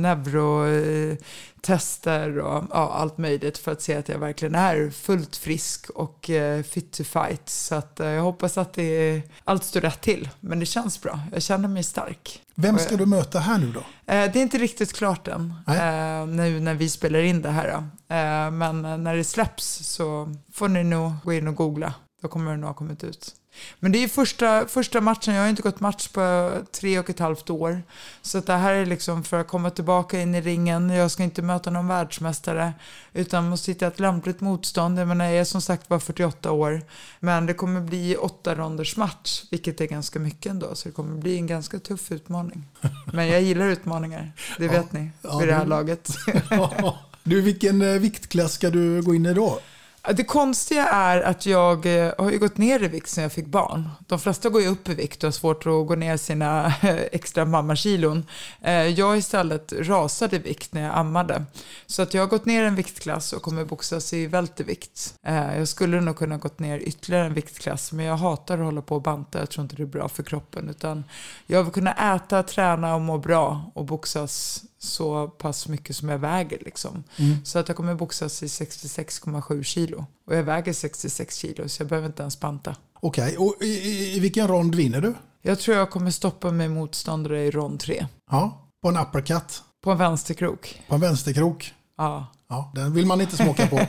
[1.68, 6.30] neurotester och ja, allt möjligt för att se att jag verkligen är fullt frisk och
[6.30, 7.50] eh, fit to fight.
[7.50, 10.30] Så att, eh, jag hoppas att det, allt står rätt till.
[10.40, 11.20] Men det känns bra.
[11.34, 12.42] Jag känner mig stark.
[12.56, 13.80] Vem ska jag- du möta här nu då?
[13.80, 17.68] Eh, Det är inte riktigt klart än, eh, nu när vi spelar in det här.
[18.08, 21.94] Eh, Men när det släpps så får ni nog gå in och googla.
[22.22, 23.32] Då kommer det nog ha kommit ut.
[23.80, 25.34] Men det är första, första matchen.
[25.34, 27.82] Jag har inte gått match på tre och ett halvt år.
[28.22, 30.90] Så det här är liksom för att komma tillbaka in i ringen.
[30.90, 32.74] Jag ska inte möta någon världsmästare.
[33.14, 35.00] Utan måste hitta ett lämpligt motstånd.
[35.00, 36.82] Jag menar, jag är som sagt bara 48 år.
[37.20, 39.44] Men det kommer bli åtta ronders match.
[39.52, 40.76] Vilket är ganska mycket ändå.
[40.76, 42.66] Så det kommer bli en ganska tuff utmaning.
[43.14, 44.32] Men jag gillar utmaningar.
[44.58, 46.10] Det vet ni Ja, vid det här det- laget.
[47.24, 49.60] Du, vilken eh, viktklass ska du gå in i då?
[50.02, 53.46] Det konstiga är att jag eh, har ju gått ner i vikt sen jag fick
[53.46, 53.90] barn.
[54.08, 56.74] De flesta går ju upp i vikt och har svårt att gå ner sina
[57.12, 58.26] extra mammakilon.
[58.62, 61.46] Eh, jag istället rasade i vikt när jag ammade.
[61.86, 65.14] Så att jag har gått ner en viktklass och kommer boxas i vältevikt.
[65.24, 68.82] Eh, jag skulle nog kunna gått ner ytterligare en viktklass men jag hatar att hålla
[68.82, 69.40] på och banta.
[69.40, 70.70] Jag tror inte det är bra för kroppen.
[70.70, 71.04] Utan
[71.48, 76.20] jag vill kunna äta, träna och må bra och boxas så pass mycket som jag
[76.20, 76.60] väger.
[76.66, 77.04] Liksom.
[77.18, 77.46] Mm.
[77.46, 80.06] Så att jag kommer boxas i 66,7 kilo.
[80.28, 82.76] Och jag väger 66 kilo så jag behöver inte ens banta.
[83.02, 85.14] Okej, och i, i, vilken rond vinner du?
[85.42, 88.08] Jag tror jag kommer stoppa min motståndare i rond 3.
[88.32, 90.82] Ja, på en uppercut, På en vänsterkrok.
[90.88, 91.74] på en vänsterkrok.
[91.98, 92.28] Ja.
[92.50, 93.80] Ja, den vill man inte smaka på.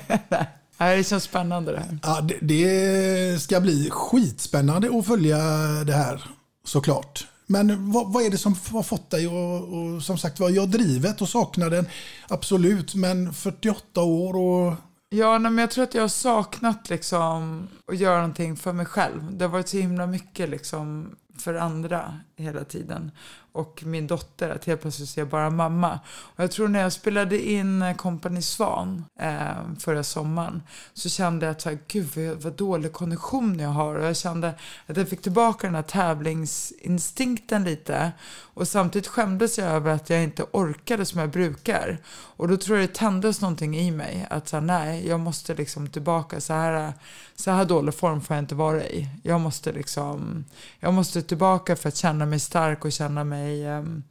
[0.79, 1.99] Det känns spännande det här.
[2.03, 5.39] Ja, det, det ska bli skitspännande att följa
[5.85, 6.31] det här
[6.65, 7.27] såklart.
[7.51, 10.69] Men vad, vad är det som har fått dig och, och som sagt var, jag
[10.69, 11.87] drivet och saknar den
[12.29, 14.75] absolut, men 48 år och
[15.09, 18.87] Ja, nej, men jag tror att jag har saknat liksom att göra någonting för mig
[18.87, 19.37] själv.
[19.37, 23.11] Det har varit så himla mycket liksom för andra hela tiden.
[23.53, 26.01] Och min dotter, att helt plötsligt jag bara mamma.
[26.11, 30.63] Och jag tror när jag spelade in eh, Company Svan eh, förra sommaren
[30.95, 33.95] så kände jag att så här, gud vad, vad dålig kondition jag har.
[33.95, 34.55] Och jag kände
[34.87, 38.13] att jag fick tillbaka den här tävlingsinstinkten lite.
[38.55, 41.99] Och samtidigt skämdes jag över att jag inte orkade som jag brukar.
[42.41, 44.27] Och då tror jag det tändes någonting i mig.
[44.31, 46.41] Att så här, nej, jag måste liksom tillbaka.
[46.41, 46.93] Så här,
[47.37, 49.09] så här dålig form får jag inte vara i.
[49.23, 50.45] Jag måste liksom,
[50.79, 54.03] jag måste tillbaka för att känna mig stark och känna mig, um,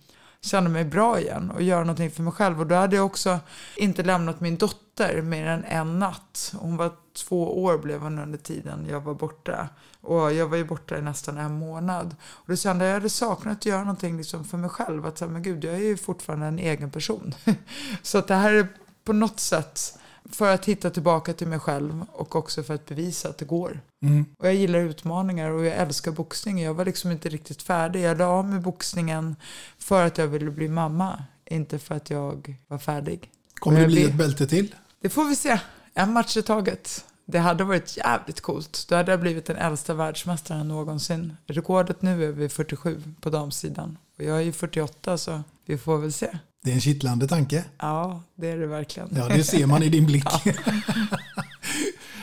[0.42, 2.60] känna mig bra igen och göra någonting för mig själv.
[2.60, 3.40] Och då hade jag också
[3.78, 6.54] inte lämnat min dotter mer än en natt.
[6.58, 9.70] Hon var två år blev hon under tiden jag var borta.
[10.02, 12.16] Och jag var ju borta i nästan en månad.
[12.30, 15.06] Och då kände jag att jag hade saknat att göra någonting liksom för mig själv.
[15.06, 17.34] Att säga, men gud, jag är ju fortfarande en egen person.
[18.02, 18.68] Så att det här är
[19.04, 20.00] på något sätt
[20.32, 23.82] för att hitta tillbaka till mig själv och också för att bevisa att det går.
[24.40, 26.62] Och jag gillar utmaningar och jag älskar boxning.
[26.62, 28.02] Jag var liksom inte riktigt färdig.
[28.02, 29.36] Jag la av med boxningen
[29.78, 33.32] för att jag ville bli mamma, inte för att jag var färdig.
[33.60, 34.76] kommer det bli ett bälte till?
[35.02, 35.60] Det får vi se.
[35.94, 37.06] En match i taget.
[37.26, 38.86] Det hade varit jävligt coolt.
[38.90, 41.38] Då hade jag blivit den äldsta världsmästaren någonsin.
[41.48, 43.98] Rekordet nu är vi 47 på damsidan.
[44.18, 46.38] Och jag är ju 48 så vi får väl se.
[46.64, 47.64] Det är en kittlande tanke.
[47.80, 49.10] Ja, det är det verkligen.
[49.16, 50.24] Ja, det ser man i din blick.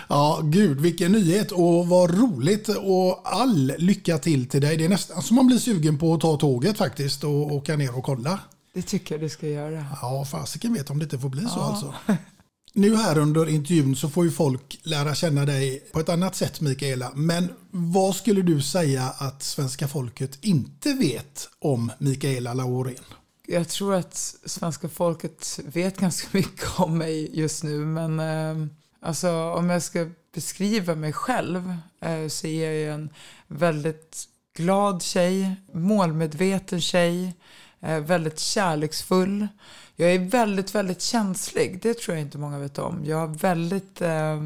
[0.08, 4.76] Ja, gud vilken nyhet och vad roligt och all lycka till till dig.
[4.76, 7.96] Det är nästan så man blir sugen på att ta tåget faktiskt och åka ner
[7.98, 8.40] och kolla.
[8.74, 9.84] Det tycker jag du ska göra.
[10.02, 11.62] Ja, fasiken vet om det inte får bli så Ja.
[11.70, 11.94] alltså.
[12.74, 16.60] Nu här under intervjun så får ju folk lära känna dig på ett annat sätt
[16.60, 17.12] Mikaela.
[17.14, 23.04] Men vad skulle du säga att svenska folket inte vet om Mikaela Laurén?
[23.48, 28.66] Jag tror att svenska folket vet ganska mycket om mig just nu, men eh,
[29.01, 33.10] alltså, om jag ska beskriva mig själv eh, så är jag ju en
[33.47, 37.35] väldigt glad tjej, målmedveten tjej,
[37.81, 39.48] eh, väldigt kärleksfull.
[39.97, 41.81] Jag är väldigt, väldigt känslig.
[41.82, 43.05] Det tror jag inte många vet om.
[43.05, 44.40] Jag är väldigt, eh,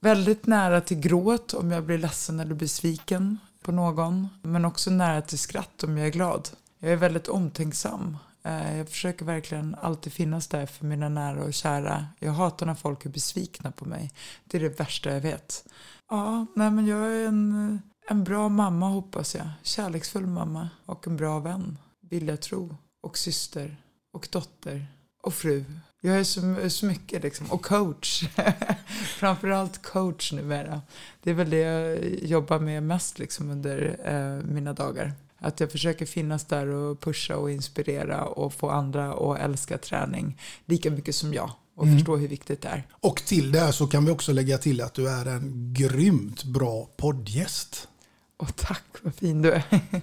[0.00, 4.28] väldigt nära till gråt om jag blir ledsen eller besviken på någon.
[4.42, 6.48] Men också nära till skratt om jag är glad.
[6.78, 8.16] Jag är väldigt omtänksam.
[8.48, 12.06] Eh, jag försöker verkligen alltid finnas där för mina nära och kära.
[12.18, 14.12] Jag hatar när folk är besvikna på mig.
[14.44, 15.64] Det är det värsta jag vet.
[16.10, 19.48] Ja, nej men jag är en, en bra mamma hoppas jag.
[19.62, 21.78] Kärleksfull mamma och en bra vän.
[22.00, 22.76] Vill jag tro.
[23.00, 23.76] Och syster.
[24.12, 24.86] Och dotter.
[25.22, 25.64] Och fru.
[26.00, 27.46] Jag är så, så mycket liksom.
[27.50, 28.24] Och coach.
[29.18, 30.82] Framförallt coach numera.
[31.22, 35.12] Det är väl det jag jobbar med mest liksom under eh, mina dagar.
[35.38, 40.40] Att jag försöker finnas där och pusha och inspirera och få andra att älska träning
[40.66, 41.96] lika mycket som jag och Mm.
[41.98, 42.86] förstå hur viktigt det är.
[42.90, 46.44] Och till det här så kan vi också lägga till att du är en grymt
[46.44, 47.88] bra poddgäst.
[48.36, 49.62] Och tack, vad fin du är.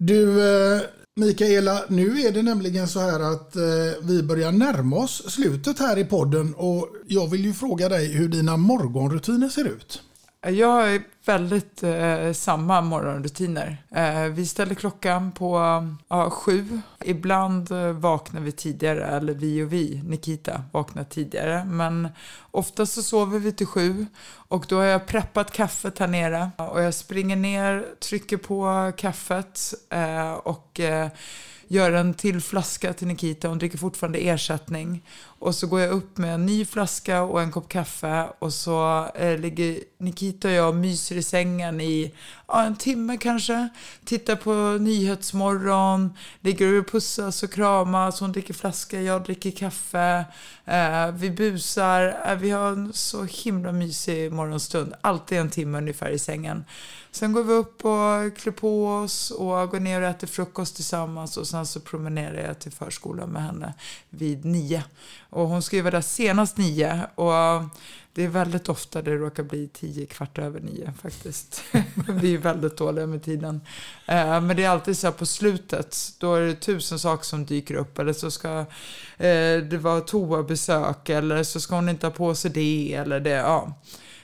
[0.00, 0.80] Du eh,
[1.16, 3.62] Mikaela, nu är det nämligen så här att eh,
[4.02, 8.28] vi börjar närma oss slutet här i podden och jag vill ju fråga dig hur
[8.28, 10.02] dina morgonrutiner ser ut.
[10.46, 13.76] Jag har väldigt eh, samma morgonrutiner.
[13.90, 15.58] Eh, vi ställer klockan på
[16.08, 16.80] ja, sju.
[17.04, 21.64] Ibland eh, vaknar vi tidigare, eller vi och vi, Nikita, vaknar tidigare.
[21.64, 22.08] Men
[22.50, 24.06] ofta så sover vi till sju
[24.48, 26.50] och då har jag preppat kaffet här nere.
[26.56, 31.08] Och jag springer ner, trycker på kaffet eh, och eh,
[31.68, 33.48] gör en till flaska till Nikita.
[33.48, 35.02] Hon dricker fortfarande ersättning.
[35.20, 38.28] Och så går jag upp med en ny flaska och en kopp kaffe.
[38.38, 42.14] Och så eh, ligger Nikita och jag och myser i sängen i
[42.48, 43.68] ja, en timme kanske.
[44.04, 46.12] Tittar på Nyhetsmorgon.
[46.40, 48.20] Ligger och pussas och kramas.
[48.20, 50.24] Hon dricker flaska, jag dricker kaffe.
[50.64, 52.20] Eh, vi busar.
[52.26, 54.94] Eh, vi har en så himla mysig morgonstund.
[55.00, 56.64] Alltid en timme ungefär i sängen.
[57.10, 61.36] Sen går vi upp och klär på oss och går ner och äter frukost tillsammans
[61.36, 63.74] och sen så promenerar jag till förskolan med henne
[64.10, 64.84] vid nio.
[65.30, 67.06] Och hon ska ju vara där senast nio.
[67.14, 67.64] Och
[68.18, 71.62] det är väldigt ofta det råkar bli tio kvart över nio faktiskt.
[72.08, 73.60] Vi är väldigt dåliga med tiden.
[74.06, 77.46] Eh, men det är alltid så här på slutet, då är det tusen saker som
[77.46, 77.98] dyker upp.
[77.98, 78.58] Eller så ska
[79.16, 83.30] eh, det vara toabesök, eller så ska hon inte ha på sig det, eller det.
[83.30, 83.74] Ja.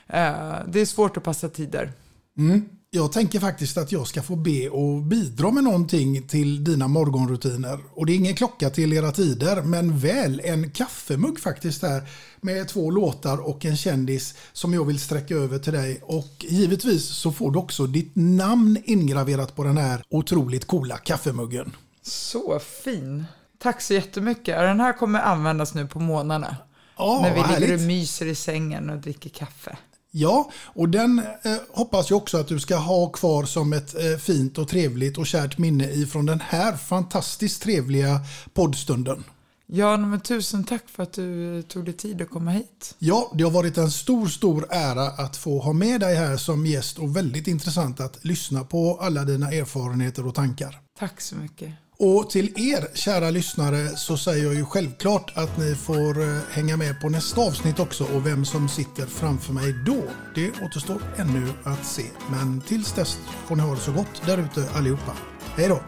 [0.07, 1.91] Eh, det är svårt att passa tider.
[2.37, 2.65] Mm.
[2.89, 7.79] Jag tänker faktiskt att jag ska få be och bidra med någonting till dina morgonrutiner.
[7.93, 12.03] Och det är ingen klocka till era tider, men väl en kaffemugg faktiskt här
[12.41, 16.01] med två låtar och en kändis som jag vill sträcka över till dig.
[16.03, 21.71] Och givetvis så får du också ditt namn ingraverat på den här otroligt coola kaffemuggen.
[22.01, 23.25] Så fin.
[23.57, 24.57] Tack så jättemycket.
[24.57, 26.57] Den här kommer användas nu på månaderna.
[26.97, 27.87] Ja, när vi vad ligger och härligt.
[27.87, 29.77] myser i sängen och dricker kaffe.
[30.17, 34.17] Ja, och den eh, hoppas jag också att du ska ha kvar som ett eh,
[34.17, 38.19] fint och trevligt och kärt minne ifrån den här fantastiskt trevliga
[38.53, 39.23] poddstunden.
[39.67, 42.95] Ja, men tusen tack för att du tog dig tid att komma hit.
[42.99, 46.65] Ja, det har varit en stor, stor ära att få ha med dig här som
[46.65, 50.81] gäst och väldigt intressant att lyssna på alla dina erfarenheter och tankar.
[50.99, 51.73] Tack så mycket.
[51.97, 56.77] Och till er kära lyssnare så säger jag ju självklart att ni får eh, hänga
[56.77, 60.03] med på nästa avsnitt också och vem som sitter framför mig då.
[60.35, 62.03] Det återstår ännu att se.
[62.31, 65.13] Men tills dess får ni ha det så gott där ute allihopa.
[65.55, 65.79] Hej då!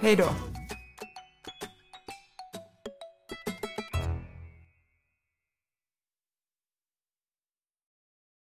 [0.00, 0.53] Hej då.